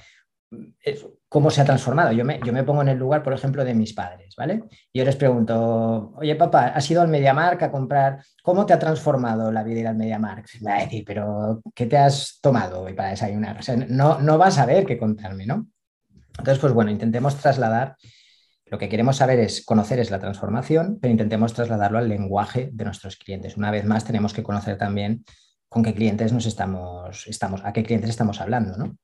¿Cómo 1.27 1.49
se 1.49 1.61
ha 1.61 1.65
transformado? 1.65 2.11
Yo 2.11 2.23
me, 2.23 2.39
yo 2.45 2.53
me 2.53 2.63
pongo 2.63 2.81
en 2.81 2.89
el 2.89 2.97
lugar, 2.97 3.23
por 3.23 3.33
ejemplo, 3.33 3.65
de 3.65 3.73
mis 3.73 3.93
padres, 3.93 4.35
¿vale? 4.37 4.63
Yo 4.93 5.03
les 5.03 5.15
pregunto, 5.15 6.13
oye 6.17 6.35
papá, 6.35 6.67
¿has 6.67 6.89
ido 6.89 7.01
al 7.01 7.07
MediaMark 7.07 7.61
a 7.63 7.71
comprar? 7.71 8.23
¿Cómo 8.43 8.65
te 8.65 8.73
ha 8.73 8.79
transformado 8.79 9.51
la 9.51 9.63
vida 9.63 9.79
ir 9.81 9.87
al 9.87 9.97
MediaMark? 9.97 10.47
Me 10.61 10.71
va 10.71 10.77
a 10.77 10.81
decir, 10.81 11.03
pero 11.05 11.61
¿qué 11.73 11.87
te 11.87 11.97
has 11.97 12.39
tomado 12.41 12.83
hoy 12.83 12.93
para 12.93 13.09
desayunar? 13.09 13.59
O 13.59 13.61
sea, 13.61 13.75
no, 13.75 14.19
no 14.19 14.37
vas 14.37 14.57
a 14.59 14.65
ver 14.65 14.85
qué 14.85 14.97
contarme, 14.97 15.45
¿no? 15.45 15.67
Entonces, 16.37 16.59
pues 16.59 16.73
bueno, 16.73 16.91
intentemos 16.91 17.35
trasladar 17.37 17.95
lo 18.67 18.79
que 18.79 18.89
queremos 18.89 19.17
saber 19.17 19.39
es 19.39 19.63
conocer 19.63 19.99
es 19.99 20.09
la 20.09 20.19
transformación, 20.19 20.97
pero 20.99 21.11
intentemos 21.11 21.53
trasladarlo 21.53 21.99
al 21.99 22.09
lenguaje 22.09 22.69
de 22.73 22.83
nuestros 22.83 23.15
clientes. 23.15 23.57
Una 23.57 23.69
vez 23.69 23.85
más, 23.85 24.05
tenemos 24.05 24.33
que 24.33 24.41
conocer 24.41 24.77
también 24.77 25.23
con 25.69 25.83
qué 25.83 25.93
clientes 25.93 26.33
nos 26.33 26.47
estamos, 26.47 27.27
estamos 27.27 27.61
a 27.63 27.73
qué 27.73 27.83
clientes 27.83 28.09
estamos 28.09 28.41
hablando, 28.41 28.75
¿no? 28.75 28.97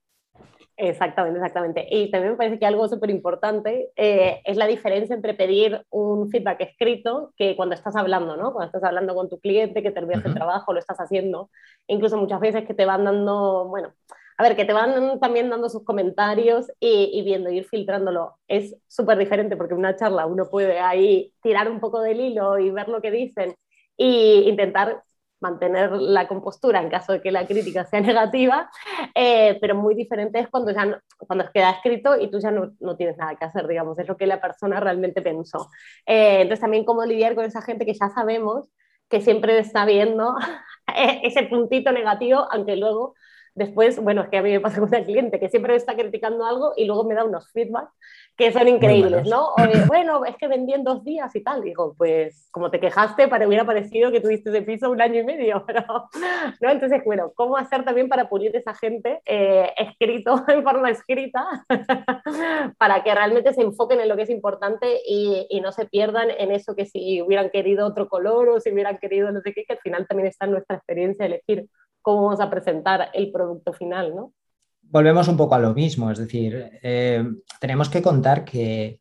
Exactamente, 0.83 1.37
exactamente. 1.37 1.85
Y 1.91 2.09
también 2.09 2.31
me 2.33 2.37
parece 2.37 2.57
que 2.57 2.65
algo 2.65 2.87
súper 2.87 3.11
importante 3.11 3.91
eh, 3.95 4.41
es 4.43 4.57
la 4.57 4.65
diferencia 4.65 5.15
entre 5.15 5.35
pedir 5.35 5.85
un 5.91 6.31
feedback 6.31 6.59
escrito 6.61 7.33
que 7.37 7.55
cuando 7.55 7.75
estás 7.75 7.95
hablando, 7.95 8.35
¿no? 8.35 8.51
Cuando 8.51 8.65
estás 8.65 8.83
hablando 8.83 9.13
con 9.13 9.29
tu 9.29 9.39
cliente, 9.39 9.83
que 9.83 9.91
terminas 9.91 10.25
el 10.25 10.33
trabajo, 10.33 10.73
lo 10.73 10.79
estás 10.79 10.97
haciendo. 10.97 11.51
incluso 11.85 12.17
muchas 12.17 12.39
veces 12.39 12.65
que 12.65 12.73
te 12.73 12.85
van 12.85 13.03
dando, 13.05 13.67
bueno, 13.69 13.93
a 14.39 14.43
ver, 14.43 14.55
que 14.55 14.65
te 14.65 14.73
van 14.73 15.19
también 15.19 15.51
dando 15.51 15.69
sus 15.69 15.83
comentarios 15.83 16.71
y, 16.79 17.21
viendo, 17.23 17.51
ir 17.51 17.65
filtrándolo. 17.65 18.37
Es 18.47 18.75
súper 18.87 19.19
diferente 19.19 19.55
porque 19.55 19.73
en 19.75 19.79
una 19.81 19.95
charla 19.95 20.25
uno 20.25 20.49
puede 20.49 20.79
ahí 20.79 21.31
tirar 21.43 21.69
un 21.69 21.79
poco 21.79 22.01
del 22.01 22.19
hilo 22.19 22.57
y 22.57 22.71
ver 22.71 22.87
lo 22.89 23.01
que 23.01 23.11
dicen 23.11 23.53
e 23.97 24.45
intentar 24.47 25.03
mantener 25.41 25.91
la 25.91 26.27
compostura 26.27 26.81
en 26.81 26.89
caso 26.89 27.13
de 27.13 27.21
que 27.21 27.31
la 27.31 27.45
crítica 27.45 27.85
sea 27.85 27.99
negativa, 28.01 28.69
eh, 29.13 29.57
pero 29.59 29.75
muy 29.75 29.95
diferente 29.95 30.39
es 30.39 30.47
cuando 30.47 30.71
ya 30.71 31.01
cuando 31.17 31.51
queda 31.51 31.71
escrito 31.71 32.17
y 32.17 32.29
tú 32.29 32.39
ya 32.39 32.51
no, 32.51 32.71
no, 32.79 32.95
tienes 32.95 33.17
nada 33.17 33.35
que 33.35 33.45
hacer, 33.45 33.67
digamos, 33.67 33.97
es 33.99 34.07
lo 34.07 34.17
que 34.17 34.27
la 34.27 34.39
persona 34.39 34.79
realmente 34.79 35.21
pensó. 35.21 35.69
Eh, 36.05 36.41
entonces 36.41 36.61
también 36.61 36.85
cómo 36.85 37.03
lidiar 37.05 37.35
con 37.35 37.45
esa 37.45 37.61
gente 37.61 37.85
que 37.85 37.93
ya 37.93 38.09
sabemos 38.09 38.69
que 39.09 39.21
siempre 39.21 39.57
está 39.59 39.85
viendo 39.85 40.35
ese 41.23 41.43
puntito 41.43 41.91
negativo, 41.91 42.47
aunque 42.51 42.77
luego 42.77 43.15
Después, 43.53 44.01
bueno, 44.01 44.21
es 44.21 44.29
que 44.29 44.37
a 44.37 44.41
mí 44.41 44.51
me 44.51 44.61
pasa 44.61 44.79
con 44.79 44.89
una 44.89 45.03
cliente 45.03 45.39
que 45.39 45.49
siempre 45.49 45.75
está 45.75 45.93
criticando 45.95 46.45
algo 46.45 46.73
y 46.77 46.85
luego 46.85 47.03
me 47.03 47.15
da 47.15 47.25
unos 47.25 47.51
feedbacks 47.51 47.91
que 48.37 48.51
son 48.51 48.67
increíbles, 48.67 49.27
¿no? 49.27 49.49
O, 49.49 49.87
bueno, 49.87 50.25
es 50.25 50.35
que 50.37 50.47
vendí 50.47 50.73
en 50.73 50.83
dos 50.83 51.03
días 51.03 51.35
y 51.35 51.43
tal. 51.43 51.61
Digo, 51.61 51.93
pues 51.97 52.47
como 52.51 52.71
te 52.71 52.79
quejaste, 52.79 53.27
para 53.27 53.47
hubiera 53.47 53.65
parecido 53.65 54.11
que 54.11 54.21
tuviste 54.21 54.51
de 54.51 54.61
piso 54.61 54.89
un 54.89 55.01
año 55.01 55.19
y 55.19 55.23
medio, 55.23 55.63
pero, 55.67 55.83
¿no? 56.61 56.69
Entonces, 56.69 57.03
bueno, 57.05 57.33
¿cómo 57.35 57.57
hacer 57.57 57.83
también 57.83 58.09
para 58.09 58.29
pulir 58.29 58.55
esa 58.55 58.73
gente 58.73 59.21
eh, 59.25 59.71
escrito 59.77 60.43
en 60.47 60.63
forma 60.63 60.89
escrita 60.89 61.45
para 62.77 63.03
que 63.03 63.13
realmente 63.13 63.53
se 63.53 63.61
enfoquen 63.61 63.99
en 63.99 64.09
lo 64.09 64.15
que 64.15 64.23
es 64.23 64.29
importante 64.29 65.01
y, 65.05 65.45
y, 65.49 65.61
no 65.61 65.71
se 65.71 65.85
pierdan 65.85 66.29
en 66.31 66.51
eso 66.51 66.75
que 66.75 66.85
si 66.85 67.21
hubieran 67.21 67.49
querido 67.51 67.85
otro 67.85 68.07
color 68.07 68.49
o 68.49 68.59
si 68.59 68.71
hubieran 68.71 68.97
querido 68.97 69.31
no 69.31 69.41
sé 69.41 69.53
qué, 69.53 69.65
que 69.65 69.73
al 69.73 69.79
final 69.79 70.07
también 70.07 70.27
está 70.27 70.45
en 70.45 70.51
nuestra 70.51 70.77
experiencia 70.77 71.25
elegir 71.25 71.67
cómo 72.01 72.23
vamos 72.23 72.39
a 72.39 72.49
presentar 72.49 73.09
el 73.13 73.31
producto 73.31 73.73
final, 73.73 74.15
¿no? 74.15 74.33
Volvemos 74.81 75.27
un 75.27 75.37
poco 75.37 75.55
a 75.55 75.59
lo 75.59 75.73
mismo, 75.73 76.11
es 76.11 76.17
decir, 76.17 76.79
eh, 76.83 77.23
tenemos 77.59 77.89
que 77.89 78.01
contar 78.01 78.43
que 78.43 78.99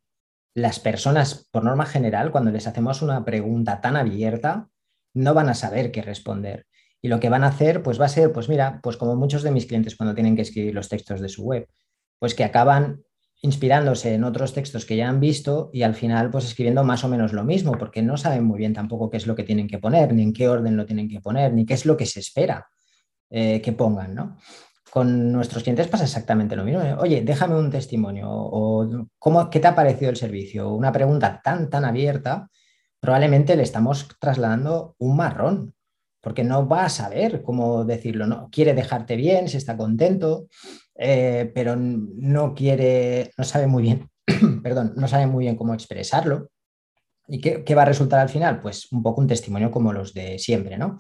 las 0.55 0.79
personas, 0.79 1.49
por 1.51 1.65
norma 1.65 1.87
general, 1.87 2.31
cuando 2.31 2.51
les 2.51 2.67
hacemos 2.67 3.03
una 3.03 3.25
pregunta 3.25 3.81
tan 3.81 3.97
abierta, 3.97 4.69
no 5.15 5.35
van 5.35 5.49
a 5.49 5.55
saber 5.55 5.91
qué 5.91 6.03
responder. 6.03 6.67
Y 7.03 7.09
lo 7.09 7.19
que 7.19 7.31
van 7.31 7.45
a 7.45 7.49
hacer, 7.49 7.83
pues 7.83 8.01
va 8.01 8.05
a 8.05 8.11
ser, 8.11 8.33
pues 8.33 8.49
mira, 8.49 8.81
pues 8.83 8.97
como 8.97 9.17
muchos 9.17 9.43
de 9.43 9.51
mis 9.51 9.67
clientes 9.67 9.97
cuando 9.97 10.15
tienen 10.15 10.37
que 10.37 10.43
escribir 10.43 10.75
los 10.75 10.89
textos 10.89 11.21
de 11.21 11.29
su 11.29 11.45
web, 11.45 11.69
pues 12.19 12.35
que 12.35 12.45
acaban 12.45 13.03
inspirándose 13.43 14.15
en 14.15 14.25
otros 14.25 14.53
textos 14.53 14.85
que 14.85 14.97
ya 14.97 15.09
han 15.09 15.19
visto 15.19 15.71
y 15.73 15.83
al 15.83 15.95
final 15.95 16.31
pues 16.31 16.45
escribiendo 16.45 16.85
más 16.85 17.05
o 17.05 17.09
menos 17.09 17.33
lo 17.33 17.43
mismo, 17.43 17.73
porque 17.79 18.03
no 18.03 18.17
saben 18.17 18.45
muy 18.45 18.59
bien 18.59 18.75
tampoco 18.75 19.09
qué 19.09 19.17
es 19.17 19.27
lo 19.27 19.35
que 19.35 19.45
tienen 19.45 19.67
que 19.67 19.79
poner, 19.79 20.13
ni 20.13 20.23
en 20.23 20.33
qué 20.33 20.49
orden 20.49 20.77
lo 20.77 20.85
tienen 20.85 21.09
que 21.09 21.21
poner, 21.21 21.55
ni 21.55 21.65
qué 21.65 21.75
es 21.75 21.87
lo 21.87 21.97
que 21.97 22.07
se 22.07 22.21
espera. 22.21 22.69
Eh, 23.33 23.63
que 23.63 23.73
pongan, 23.73 24.13
¿no? 24.13 24.37
Con 24.91 25.31
nuestros 25.31 25.63
clientes 25.63 25.87
pasa 25.87 26.03
exactamente 26.03 26.57
lo 26.57 26.65
mismo. 26.65 26.83
Oye, 26.99 27.23
déjame 27.23 27.57
un 27.57 27.71
testimonio 27.71 28.27
o 28.29 29.07
¿cómo, 29.21 29.49
¿qué 29.49 29.61
te 29.61 29.69
ha 29.69 29.75
parecido 29.77 30.11
el 30.11 30.17
servicio? 30.17 30.73
Una 30.73 30.91
pregunta 30.91 31.41
tan, 31.45 31.71
tan 31.71 31.85
abierta, 31.85 32.49
probablemente 32.99 33.55
le 33.55 33.63
estamos 33.63 34.09
trasladando 34.19 34.97
un 34.99 35.17
marrón, 35.17 35.75
porque 36.21 36.43
no 36.43 36.67
va 36.67 36.87
a 36.87 36.89
saber 36.89 37.43
cómo 37.45 37.85
decirlo. 37.85 38.27
¿no? 38.27 38.49
Quiere 38.51 38.75
dejarte 38.75 39.15
bien, 39.15 39.49
si 39.49 39.59
está 39.59 39.77
contento, 39.77 40.49
eh, 40.97 41.53
pero 41.55 41.77
no 41.77 42.53
quiere, 42.53 43.31
no 43.39 43.45
sabe 43.45 43.69
muy 43.69 43.85
bien, 43.85 44.11
perdón, 44.65 44.95
no 44.97 45.07
sabe 45.07 45.29
muy 45.29 45.45
bien 45.45 45.55
cómo 45.55 45.73
expresarlo. 45.73 46.51
¿Y 47.29 47.41
qué, 47.41 47.63
qué, 47.63 47.77
va 47.77 47.83
a 47.83 47.85
resultar 47.85 48.19
al 48.19 48.29
final? 48.29 48.61
Pues 48.61 48.91
un 48.91 49.05
poco 49.05 49.21
un 49.21 49.29
testimonio 49.29 49.71
como 49.71 49.93
los 49.93 50.13
de 50.15 50.37
siempre, 50.41 50.77
¿no? 50.77 50.99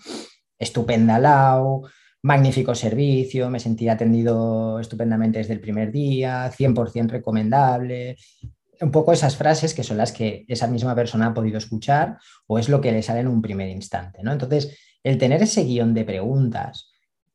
Estupenda 0.56 1.18
Lau, 1.18 1.82
magnífico 2.22 2.74
servicio, 2.74 3.50
me 3.50 3.60
sentí 3.60 3.88
atendido 3.88 4.78
estupendamente 4.78 5.38
desde 5.38 5.54
el 5.54 5.60
primer 5.60 5.90
día, 5.90 6.50
100% 6.50 7.08
recomendable. 7.08 8.16
Un 8.80 8.90
poco 8.90 9.12
esas 9.12 9.36
frases 9.36 9.74
que 9.74 9.84
son 9.84 9.96
las 9.96 10.12
que 10.12 10.44
esa 10.48 10.66
misma 10.66 10.94
persona 10.94 11.26
ha 11.26 11.34
podido 11.34 11.58
escuchar 11.58 12.18
o 12.46 12.58
es 12.58 12.68
lo 12.68 12.80
que 12.80 12.92
le 12.92 13.02
sale 13.02 13.20
en 13.20 13.28
un 13.28 13.42
primer 13.42 13.68
instante. 13.68 14.22
¿no? 14.22 14.32
Entonces, 14.32 14.78
el 15.02 15.18
tener 15.18 15.42
ese 15.42 15.64
guion 15.64 15.94
de 15.94 16.04
preguntas 16.04 16.90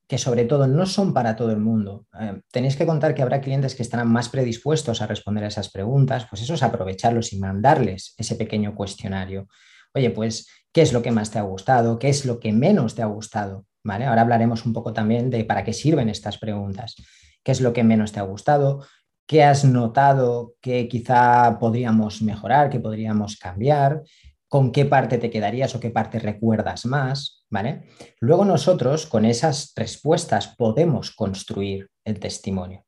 que 0.08 0.18
sobre 0.20 0.46
todo 0.46 0.68
no 0.68 0.86
son 0.86 1.13
para 1.13 1.36
todo 1.36 1.51
el 1.51 1.60
mundo. 1.60 2.06
Eh, 2.20 2.42
tenéis 2.51 2.75
que 2.75 2.86
contar 2.86 3.15
que 3.15 3.24
habrá 3.24 3.42
clientes 3.42 3.74
que 3.74 3.82
estarán 3.82 4.12
más 4.12 4.30
predispuestos 4.30 5.01
a 5.01 5.08
responder 5.08 5.44
a 5.44 5.48
esas 5.48 5.72
preguntas, 5.72 6.27
pues 6.30 6.44
eso 6.44 6.54
es 6.54 6.63
aprovecharlos 6.63 7.34
y 7.34 7.39
mandarles 7.39 8.13
ese 8.18 8.36
pequeño 8.36 8.75
cuestionario. 8.75 9.48
Oye, 9.96 10.12
pues, 10.12 10.48
¿qué 10.72 10.82
es 10.82 10.94
lo 10.94 11.01
que 11.01 11.12
más 11.12 11.32
te 11.32 11.39
ha 11.39 11.44
gustado? 11.44 11.98
¿Qué 11.98 12.10
es 12.10 12.25
lo 12.25 12.39
que 12.39 12.54
menos 12.54 12.94
te 12.94 13.01
ha 13.01 13.08
gustado? 13.08 13.65
Ahora 13.88 14.22
hablaremos 14.22 14.65
un 14.65 14.74
poco 14.74 14.94
también 14.94 15.30
de 15.30 15.46
para 15.46 15.63
qué 15.63 15.74
sirven 15.74 16.10
estas 16.10 16.38
preguntas. 16.38 16.96
¿Qué 17.44 17.51
es 17.51 17.62
lo 17.62 17.74
que 17.74 17.84
menos 17.84 18.12
te 18.12 18.20
ha 18.20 18.24
gustado? 18.24 18.86
¿Qué 19.27 19.44
has 19.44 19.65
notado 19.65 20.54
que 20.62 20.88
quizá 20.88 21.58
podríamos 21.60 22.22
mejorar, 22.22 22.70
que 22.70 22.80
podríamos 22.80 23.38
cambiar? 23.38 24.01
¿Con 24.48 24.72
qué 24.72 24.86
parte 24.86 25.18
te 25.18 25.30
quedarías 25.30 25.74
o 25.75 25.80
qué 25.80 25.89
parte 25.89 26.20
recuerdas 26.20 26.86
más? 26.86 27.46
¿Vale? 27.50 27.86
Luego 28.20 28.46
nosotros 28.46 29.06
con 29.06 29.25
esas 29.25 29.74
respuestas 29.75 30.56
podemos 30.56 31.12
construir 31.12 31.89
el 32.04 32.20
testimonio. 32.20 32.84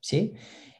¿Sí? 0.00 0.34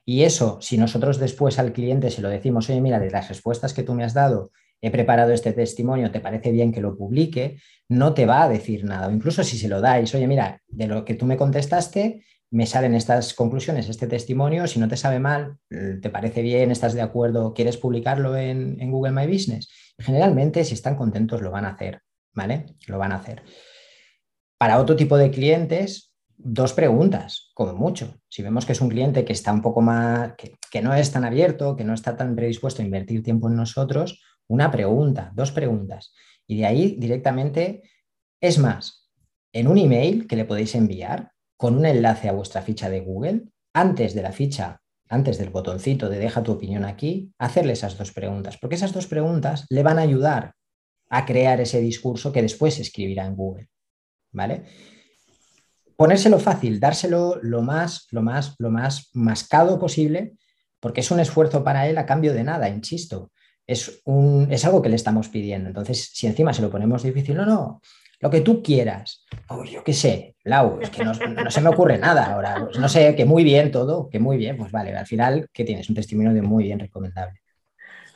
Y 0.04 0.22
eso, 0.22 0.58
si 0.62 0.78
nosotros 0.78 1.18
después 1.18 1.58
al 1.58 1.72
cliente 1.74 2.10
se 2.10 2.22
lo 2.22 2.30
decimos, 2.30 2.70
oye, 2.70 2.80
mira, 2.80 2.98
de 2.98 3.10
las 3.10 3.28
respuestas 3.28 3.74
que 3.74 3.82
tú 3.82 3.92
me 3.92 4.04
has 4.04 4.14
dado, 4.14 4.52
he 4.80 4.90
preparado 4.90 5.32
este 5.32 5.52
testimonio, 5.52 6.10
¿te 6.10 6.20
parece 6.20 6.52
bien 6.52 6.72
que 6.72 6.80
lo 6.80 6.96
publique? 6.96 7.58
No 7.88 8.14
te 8.14 8.26
va 8.26 8.42
a 8.42 8.48
decir 8.48 8.84
nada. 8.84 9.08
O 9.08 9.10
incluso 9.10 9.42
si 9.42 9.58
se 9.58 9.68
lo 9.68 9.80
dais, 9.80 10.14
oye, 10.14 10.26
mira, 10.26 10.62
de 10.68 10.86
lo 10.86 11.04
que 11.04 11.14
tú 11.14 11.26
me 11.26 11.36
contestaste, 11.36 12.22
me 12.50 12.66
salen 12.66 12.94
estas 12.94 13.34
conclusiones, 13.34 13.88
este 13.88 14.06
testimonio, 14.06 14.66
si 14.66 14.80
no 14.80 14.88
te 14.88 14.96
sabe 14.96 15.18
mal, 15.18 15.58
te 15.68 16.10
parece 16.10 16.42
bien, 16.42 16.70
estás 16.70 16.94
de 16.94 17.02
acuerdo, 17.02 17.52
quieres 17.52 17.76
publicarlo 17.76 18.36
en, 18.36 18.90
Google 18.90 19.12
My 19.12 19.26
Business. 19.26 19.68
Generalmente, 19.98 20.64
si 20.64 20.74
están 20.74 20.96
contentos, 20.96 21.42
lo 21.42 21.50
van 21.50 21.66
a 21.66 21.70
hacer, 21.70 22.00
¿vale? 22.32 22.76
Lo 22.86 22.98
van 22.98 23.12
a 23.12 23.16
hacer. 23.16 23.42
Para 24.56 24.78
otro 24.78 24.96
tipo 24.96 25.18
de 25.18 25.30
clientes, 25.30 26.14
dos 26.36 26.72
preguntas, 26.72 27.50
como 27.52 27.74
mucho. 27.74 28.18
Si 28.28 28.42
vemos 28.42 28.64
que 28.64 28.72
es 28.72 28.80
un 28.80 28.88
cliente 28.88 29.24
que 29.24 29.32
está 29.32 29.52
un 29.52 29.60
poco 29.60 29.82
más, 29.82 30.32
que, 30.36 30.82
no 30.82 30.94
es 30.94 31.12
tan 31.12 31.24
abierto, 31.24 31.76
que 31.76 31.84
no 31.84 31.92
está 31.92 32.16
tan 32.16 32.34
predispuesto 32.34 32.80
a 32.80 32.84
invertir 32.84 33.22
tiempo 33.22 33.48
en 33.48 33.56
nosotros, 33.56 34.22
una 34.48 34.70
pregunta, 34.70 35.32
dos 35.34 35.52
preguntas. 35.52 36.12
Y 36.46 36.58
de 36.58 36.66
ahí 36.66 36.96
directamente, 36.98 37.82
es 38.40 38.58
más, 38.58 39.08
en 39.52 39.68
un 39.68 39.78
email 39.78 40.26
que 40.26 40.36
le 40.36 40.44
podéis 40.44 40.74
enviar 40.74 41.32
con 41.56 41.76
un 41.76 41.86
enlace 41.86 42.28
a 42.28 42.32
vuestra 42.32 42.62
ficha 42.62 42.90
de 42.90 43.00
Google, 43.00 43.44
antes 43.72 44.14
de 44.14 44.22
la 44.22 44.32
ficha 44.32 44.80
antes 45.08 45.38
del 45.38 45.50
botoncito 45.50 46.08
de 46.08 46.18
deja 46.18 46.42
tu 46.42 46.52
opinión 46.52 46.84
aquí, 46.84 47.32
hacerle 47.38 47.72
esas 47.72 47.96
dos 47.96 48.12
preguntas, 48.12 48.58
porque 48.58 48.76
esas 48.76 48.92
dos 48.92 49.06
preguntas 49.06 49.66
le 49.70 49.82
van 49.82 49.98
a 49.98 50.02
ayudar 50.02 50.54
a 51.10 51.24
crear 51.24 51.60
ese 51.60 51.80
discurso 51.80 52.32
que 52.32 52.42
después 52.42 52.78
escribirá 52.78 53.24
en 53.24 53.34
Google. 53.34 53.68
¿Vale? 54.30 54.64
Ponérselo 55.96 56.38
fácil, 56.38 56.78
dárselo 56.78 57.38
lo 57.42 57.62
más, 57.62 58.06
lo 58.10 58.22
más, 58.22 58.54
lo 58.58 58.70
más 58.70 59.08
mascado 59.14 59.78
posible, 59.78 60.36
porque 60.80 61.00
es 61.00 61.10
un 61.10 61.18
esfuerzo 61.18 61.64
para 61.64 61.88
él 61.88 61.96
a 61.96 62.06
cambio 62.06 62.34
de 62.34 62.44
nada, 62.44 62.68
insisto. 62.68 63.32
Es, 63.68 64.00
un, 64.04 64.48
es 64.50 64.64
algo 64.64 64.82
que 64.82 64.88
le 64.88 64.96
estamos 64.96 65.28
pidiendo. 65.28 65.68
Entonces, 65.68 66.10
si 66.12 66.26
encima 66.26 66.52
se 66.52 66.62
lo 66.62 66.70
ponemos 66.70 67.04
difícil, 67.04 67.36
no, 67.36 67.46
no, 67.46 67.80
lo 68.20 68.30
que 68.30 68.40
tú 68.40 68.62
quieras. 68.62 69.24
Oh, 69.48 69.62
yo 69.64 69.84
qué 69.84 69.92
sé, 69.92 70.34
Lau, 70.44 70.80
es 70.80 70.90
que 70.90 71.04
no, 71.04 71.14
se 71.14 71.60
me 71.60 71.68
ocurre 71.68 71.98
nada 71.98 72.32
ahora. 72.32 72.68
No 72.78 72.88
sé, 72.88 73.14
que 73.14 73.24
muy 73.24 73.44
bien 73.44 73.70
todo, 73.70 74.08
que 74.08 74.18
muy 74.18 74.36
bien, 74.36 74.56
pues 74.56 74.72
vale, 74.72 74.96
al 74.96 75.06
final, 75.06 75.48
¿qué 75.52 75.64
tienes? 75.64 75.88
Un 75.88 75.94
testimonio 75.94 76.32
de 76.32 76.42
muy 76.42 76.64
bien 76.64 76.80
recomendable. 76.80 77.40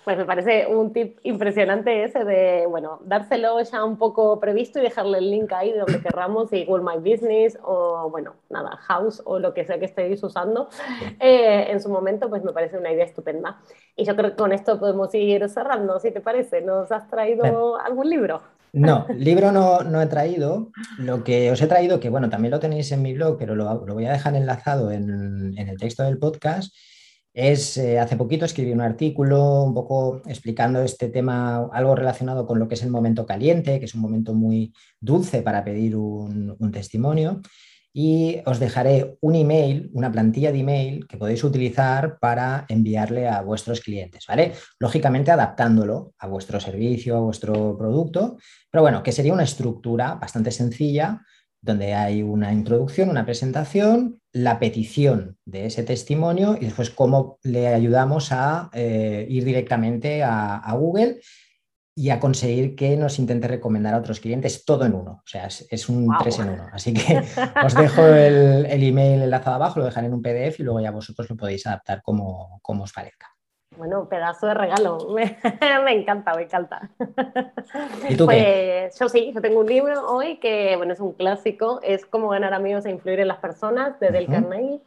Pues 0.04 0.18
me 0.18 0.24
parece 0.24 0.66
un 0.66 0.92
tip 0.92 1.18
impresionante 1.22 2.02
ese 2.02 2.24
de, 2.24 2.66
bueno, 2.68 2.98
dárselo 3.04 3.60
ya 3.62 3.84
un 3.84 3.96
poco 3.96 4.40
previsto 4.40 4.80
y 4.80 4.82
dejarle 4.82 5.18
el 5.18 5.30
link 5.30 5.52
ahí 5.52 5.70
de 5.70 5.78
donde 5.78 6.00
querramos, 6.00 6.52
y 6.52 6.64
Google 6.64 6.84
My 6.84 6.98
Business 6.98 7.56
o, 7.62 8.10
bueno, 8.10 8.34
nada, 8.50 8.76
House 8.78 9.22
o 9.24 9.38
lo 9.38 9.54
que 9.54 9.64
sea 9.64 9.78
que 9.78 9.84
estéis 9.84 10.22
usando 10.24 10.68
eh, 11.20 11.66
en 11.68 11.80
su 11.80 11.88
momento, 11.88 12.28
pues 12.28 12.42
me 12.42 12.52
parece 12.52 12.78
una 12.78 12.92
idea 12.92 13.04
estupenda. 13.04 13.60
Y 13.94 14.04
yo 14.04 14.16
creo 14.16 14.30
que 14.30 14.36
con 14.36 14.52
esto 14.52 14.80
podemos 14.80 15.14
ir 15.14 15.48
cerrando, 15.48 16.00
si 16.00 16.10
te 16.10 16.20
parece. 16.20 16.62
¿Nos 16.62 16.90
has 16.90 17.08
traído 17.08 17.76
algún 17.76 18.10
libro? 18.10 18.42
No, 18.72 19.06
libro 19.14 19.52
no, 19.52 19.82
no, 19.82 20.00
he 20.00 20.06
traído. 20.06 20.70
Lo 20.98 21.22
que 21.22 21.50
os 21.52 21.60
he 21.60 21.66
traído, 21.66 22.00
que 22.00 22.08
bueno, 22.08 22.28
también 22.30 22.50
lo 22.50 22.58
tenéis 22.58 22.90
en 22.90 23.02
mi 23.02 23.12
blog, 23.12 23.36
pero 23.38 23.54
lo, 23.54 23.84
lo 23.86 23.94
voy 23.94 24.06
a 24.06 24.12
dejar 24.12 24.34
enlazado 24.34 24.90
en, 24.90 25.56
en 25.56 25.68
el 25.68 25.78
texto 25.78 26.02
del 26.02 26.18
podcast 26.18 26.74
es, 27.34 27.78
eh, 27.78 27.98
hace 27.98 28.16
poquito 28.16 28.44
escribí 28.44 28.72
un 28.72 28.80
artículo 28.80 29.62
un 29.62 29.74
poco 29.74 30.22
explicando 30.26 30.82
este 30.82 31.08
tema, 31.08 31.68
algo 31.72 31.94
relacionado 31.94 32.46
con 32.46 32.58
lo 32.58 32.68
que 32.68 32.74
es 32.74 32.82
el 32.82 32.90
momento 32.90 33.24
caliente, 33.24 33.78
que 33.78 33.86
es 33.86 33.94
un 33.94 34.02
momento 34.02 34.34
muy 34.34 34.72
dulce 35.00 35.42
para 35.42 35.64
pedir 35.64 35.96
un, 35.96 36.70
testimonio. 36.72 37.40
Y 37.94 38.38
os 38.46 38.58
dejaré 38.58 39.18
un 39.20 39.34
email, 39.34 39.90
una 39.92 40.10
plantilla 40.10 40.50
de 40.50 40.60
email 40.60 41.06
que 41.06 41.18
podéis 41.18 41.44
utilizar 41.44 42.18
para 42.18 42.64
enviarle 42.68 43.28
a 43.28 43.42
vuestros 43.42 43.82
clientes, 43.82 44.24
¿vale? 44.26 44.52
Lógicamente 44.78 45.30
adaptándolo 45.30 46.14
a 46.18 46.26
vuestro 46.26 46.58
servicio, 46.58 47.16
a 47.18 47.20
vuestro 47.20 47.76
producto, 47.76 48.38
pero 48.70 48.80
bueno, 48.80 49.02
que 49.02 49.12
sería 49.12 49.34
una 49.34 49.44
estructura 49.44 50.14
bastante 50.14 50.50
sencilla 50.50 51.20
donde 51.62 51.94
hay 51.94 52.22
una 52.22 52.52
introducción, 52.52 53.08
una 53.08 53.24
presentación, 53.24 54.20
la 54.32 54.58
petición 54.58 55.38
de 55.46 55.66
ese 55.66 55.84
testimonio 55.84 56.56
y 56.60 56.64
después 56.64 56.90
cómo 56.90 57.38
le 57.44 57.68
ayudamos 57.68 58.32
a 58.32 58.68
eh, 58.72 59.26
ir 59.30 59.44
directamente 59.44 60.24
a, 60.24 60.74
Google 60.76 61.20
y 61.94 62.10
a 62.10 62.18
conseguir 62.18 62.74
que 62.74 62.96
nos 62.96 63.18
intente 63.18 63.46
recomendar 63.46 63.94
a 63.94 63.98
otros 63.98 64.18
clientes 64.18 64.64
todo 64.64 64.84
en 64.86 64.94
uno. 64.94 65.22
O 65.24 65.26
sea, 65.26 65.46
es, 65.46 65.88
un 65.88 66.08
tres 66.20 66.40
en 66.40 66.48
uno. 66.48 66.66
Así 66.72 66.92
que 66.92 67.18
os 67.64 67.74
dejo 67.74 68.06
el, 68.06 68.82
email 68.82 69.22
enlazado 69.22 69.56
abajo, 69.56 69.78
lo 69.78 69.84
dejaré 69.84 70.08
en 70.08 70.14
un 70.14 70.22
PDF 70.22 70.58
y 70.58 70.64
luego 70.64 70.80
ya 70.80 70.90
vosotros 70.90 71.30
lo 71.30 71.36
podéis 71.36 71.66
adaptar 71.66 72.02
como, 72.02 72.58
como 72.62 72.84
os 72.84 72.92
parezca. 72.92 73.31
Bueno, 73.76 74.08
pedazo 74.08 74.46
de 74.46 74.54
regalo. 74.54 74.98
Me, 75.14 75.92
encanta, 75.92 76.34
me 76.34 76.42
encanta. 76.42 76.90
¿Y 78.08 78.16
tú 78.16 78.26
pues, 78.26 78.98
Yo 78.98 79.08
sí, 79.08 79.32
yo 79.34 79.40
tengo 79.40 79.60
un 79.60 79.66
libro 79.66 80.06
hoy 80.08 80.36
que, 80.36 80.76
bueno, 80.76 80.92
es 80.92 81.00
un 81.00 81.12
clásico, 81.12 81.80
es 81.82 82.04
Cómo 82.06 82.28
ganar 82.28 82.54
amigos 82.54 82.84
e 82.86 82.90
influir 82.90 83.20
en 83.20 83.28
las 83.28 83.38
personas, 83.38 83.98
de 84.00 84.10
Del 84.10 84.26
Carnegie. 84.26 84.80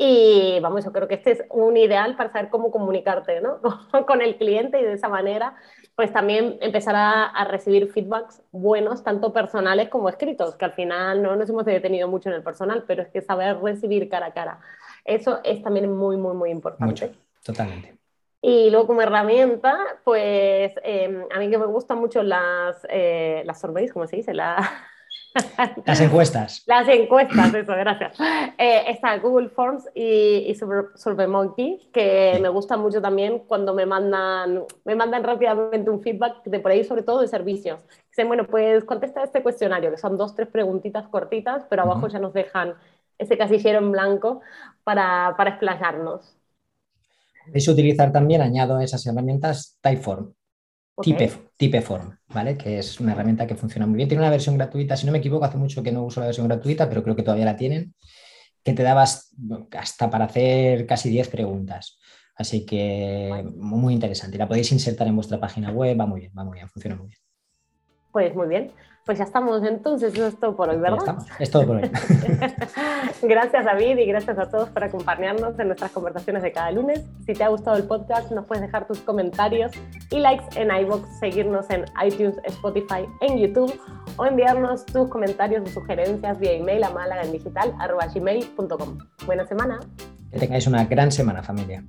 Y 0.00 0.60
vamos, 0.60 0.84
yo 0.84 0.92
creo 0.92 1.08
que 1.08 1.16
este 1.16 1.32
es 1.32 1.44
un 1.50 1.76
ideal 1.76 2.14
para 2.16 2.30
saber 2.30 2.50
cómo 2.50 2.70
comunicarte 2.70 3.40
¿no? 3.40 3.60
con 4.06 4.22
el 4.22 4.36
cliente 4.36 4.80
y 4.80 4.84
de 4.84 4.92
esa 4.92 5.08
manera, 5.08 5.56
pues 5.96 6.12
también 6.12 6.56
empezar 6.60 6.94
a, 6.96 7.44
recibir 7.46 7.90
feedbacks 7.90 8.40
buenos, 8.52 9.02
tanto 9.02 9.32
personales 9.32 9.88
como 9.88 10.08
escritos, 10.08 10.54
que 10.54 10.64
al 10.64 10.72
final 10.72 11.20
no 11.20 11.34
nos 11.34 11.50
hemos 11.50 11.64
detenido 11.64 12.06
mucho 12.06 12.28
en 12.28 12.36
el 12.36 12.44
personal, 12.44 12.84
pero 12.86 13.02
es 13.02 13.08
que 13.08 13.22
saber 13.22 13.58
recibir 13.60 14.08
cara 14.08 14.26
a 14.26 14.32
cara, 14.32 14.60
eso 15.04 15.40
es 15.42 15.62
también 15.64 15.92
muy, 15.92 16.16
muy, 16.16 16.36
muy 16.36 16.50
importante. 16.50 17.06
Mucho, 17.06 17.18
totalmente. 17.42 17.97
Y 18.40 18.70
luego 18.70 18.86
como 18.86 19.02
herramienta, 19.02 19.76
pues 20.04 20.72
em, 20.84 21.24
a 21.34 21.38
mí 21.38 21.50
que 21.50 21.58
me 21.58 21.66
gustan 21.66 21.98
mucho 21.98 22.22
las, 22.22 22.86
eh, 22.88 23.42
las 23.44 23.60
surveys, 23.60 23.92
¿cómo 23.92 24.06
se 24.06 24.16
dice? 24.16 24.32
las 25.84 26.00
encuestas. 26.00 26.62
Las 26.66 26.88
encuestas, 26.88 27.52
eso, 27.52 27.72
gracias. 27.72 28.16
Eh, 28.56 28.84
está 28.88 29.18
Google 29.18 29.48
Forms 29.48 29.88
y, 29.92 30.46
y 30.46 30.54
SurveyMonkey, 30.54 31.90
que 31.92 32.38
me 32.40 32.48
gusta 32.48 32.76
mucho 32.76 33.02
también 33.02 33.40
cuando 33.40 33.74
me 33.74 33.86
mandan, 33.86 34.64
me 34.84 34.94
mandan 34.94 35.24
rápidamente 35.24 35.90
un 35.90 36.00
feedback 36.00 36.44
de 36.44 36.60
por 36.60 36.70
ahí, 36.70 36.84
sobre 36.84 37.02
todo 37.02 37.20
de 37.20 37.28
servicios. 37.28 37.84
Dicen, 38.10 38.28
bueno, 38.28 38.44
pues 38.46 38.84
contesta 38.84 39.24
este 39.24 39.42
cuestionario, 39.42 39.90
que 39.90 39.98
son 39.98 40.16
dos, 40.16 40.36
tres 40.36 40.48
preguntitas 40.48 41.08
cortitas, 41.08 41.66
pero 41.68 41.82
abajo 41.82 42.06
ya 42.06 42.20
nos 42.20 42.32
dejan 42.32 42.74
ese 43.18 43.36
casillero 43.36 43.78
en 43.78 43.90
blanco 43.90 44.42
para, 44.84 45.34
para 45.36 45.50
explayarnos. 45.50 46.37
Podéis 47.48 47.68
utilizar 47.68 48.12
también, 48.12 48.40
añado 48.40 48.76
a 48.76 48.84
esas 48.84 49.04
herramientas, 49.06 49.78
Typeform. 49.80 50.32
Typeform, 51.56 52.16
¿vale? 52.28 52.56
Que 52.56 52.78
es 52.78 52.98
una 53.00 53.12
herramienta 53.12 53.46
que 53.46 53.54
funciona 53.54 53.86
muy 53.86 53.96
bien. 53.96 54.08
Tiene 54.08 54.22
una 54.22 54.30
versión 54.30 54.56
gratuita, 54.56 54.96
si 54.96 55.06
no 55.06 55.12
me 55.12 55.18
equivoco, 55.18 55.44
hace 55.44 55.56
mucho 55.56 55.82
que 55.82 55.92
no 55.92 56.04
uso 56.04 56.20
la 56.20 56.26
versión 56.26 56.48
gratuita, 56.48 56.88
pero 56.88 57.02
creo 57.02 57.14
que 57.14 57.22
todavía 57.22 57.44
la 57.44 57.56
tienen, 57.56 57.94
que 58.64 58.72
te 58.72 58.82
dabas 58.82 59.34
hasta 59.76 60.10
para 60.10 60.24
hacer 60.26 60.86
casi 60.86 61.08
10 61.08 61.28
preguntas. 61.28 61.98
Así 62.34 62.64
que 62.64 63.44
muy 63.56 63.94
interesante. 63.94 64.38
La 64.38 64.48
podéis 64.48 64.70
insertar 64.72 65.08
en 65.08 65.16
vuestra 65.16 65.40
página 65.40 65.70
web, 65.70 65.98
va 65.98 66.06
muy 66.06 66.20
bien, 66.20 66.32
va 66.36 66.44
muy 66.44 66.54
bien, 66.54 66.68
funciona 66.68 66.96
muy 66.96 67.08
bien. 67.08 67.18
Pues 68.12 68.34
muy 68.34 68.48
bien. 68.48 68.72
Pues 69.08 69.16
ya 69.16 69.24
estamos 69.24 69.64
entonces, 69.64 70.12
eso 70.12 70.26
es 70.26 70.38
todo 70.38 70.54
por 70.54 70.68
hoy, 70.68 70.76
¿verdad? 70.76 71.16
Es 71.38 71.50
todo 71.50 71.66
por 71.66 71.76
hoy. 71.76 71.82
gracias 73.22 73.64
David 73.64 73.96
y 73.96 74.04
gracias 74.04 74.38
a 74.38 74.50
todos 74.50 74.68
por 74.68 74.84
acompañarnos 74.84 75.58
en 75.58 75.68
nuestras 75.68 75.92
conversaciones 75.92 76.42
de 76.42 76.52
cada 76.52 76.70
lunes. 76.72 77.06
Si 77.24 77.32
te 77.32 77.42
ha 77.42 77.48
gustado 77.48 77.78
el 77.78 77.84
podcast, 77.84 78.30
nos 78.32 78.44
puedes 78.44 78.60
dejar 78.60 78.86
tus 78.86 79.00
comentarios 79.00 79.72
y 80.10 80.18
likes 80.18 80.44
en 80.60 80.70
iBox, 80.70 81.20
seguirnos 81.20 81.70
en 81.70 81.86
iTunes, 82.06 82.36
Spotify, 82.44 83.06
en 83.22 83.38
YouTube 83.38 83.80
o 84.18 84.26
enviarnos 84.26 84.84
tus 84.84 85.08
comentarios 85.08 85.66
o 85.66 85.72
sugerencias 85.72 86.38
vía 86.38 86.52
email 86.52 86.84
a 86.84 86.90
malagaendigital.com. 86.90 88.98
Buena 89.24 89.46
semana. 89.46 89.80
Que 90.30 90.38
tengáis 90.38 90.66
una 90.66 90.84
gran 90.84 91.10
semana, 91.10 91.42
familia. 91.42 91.82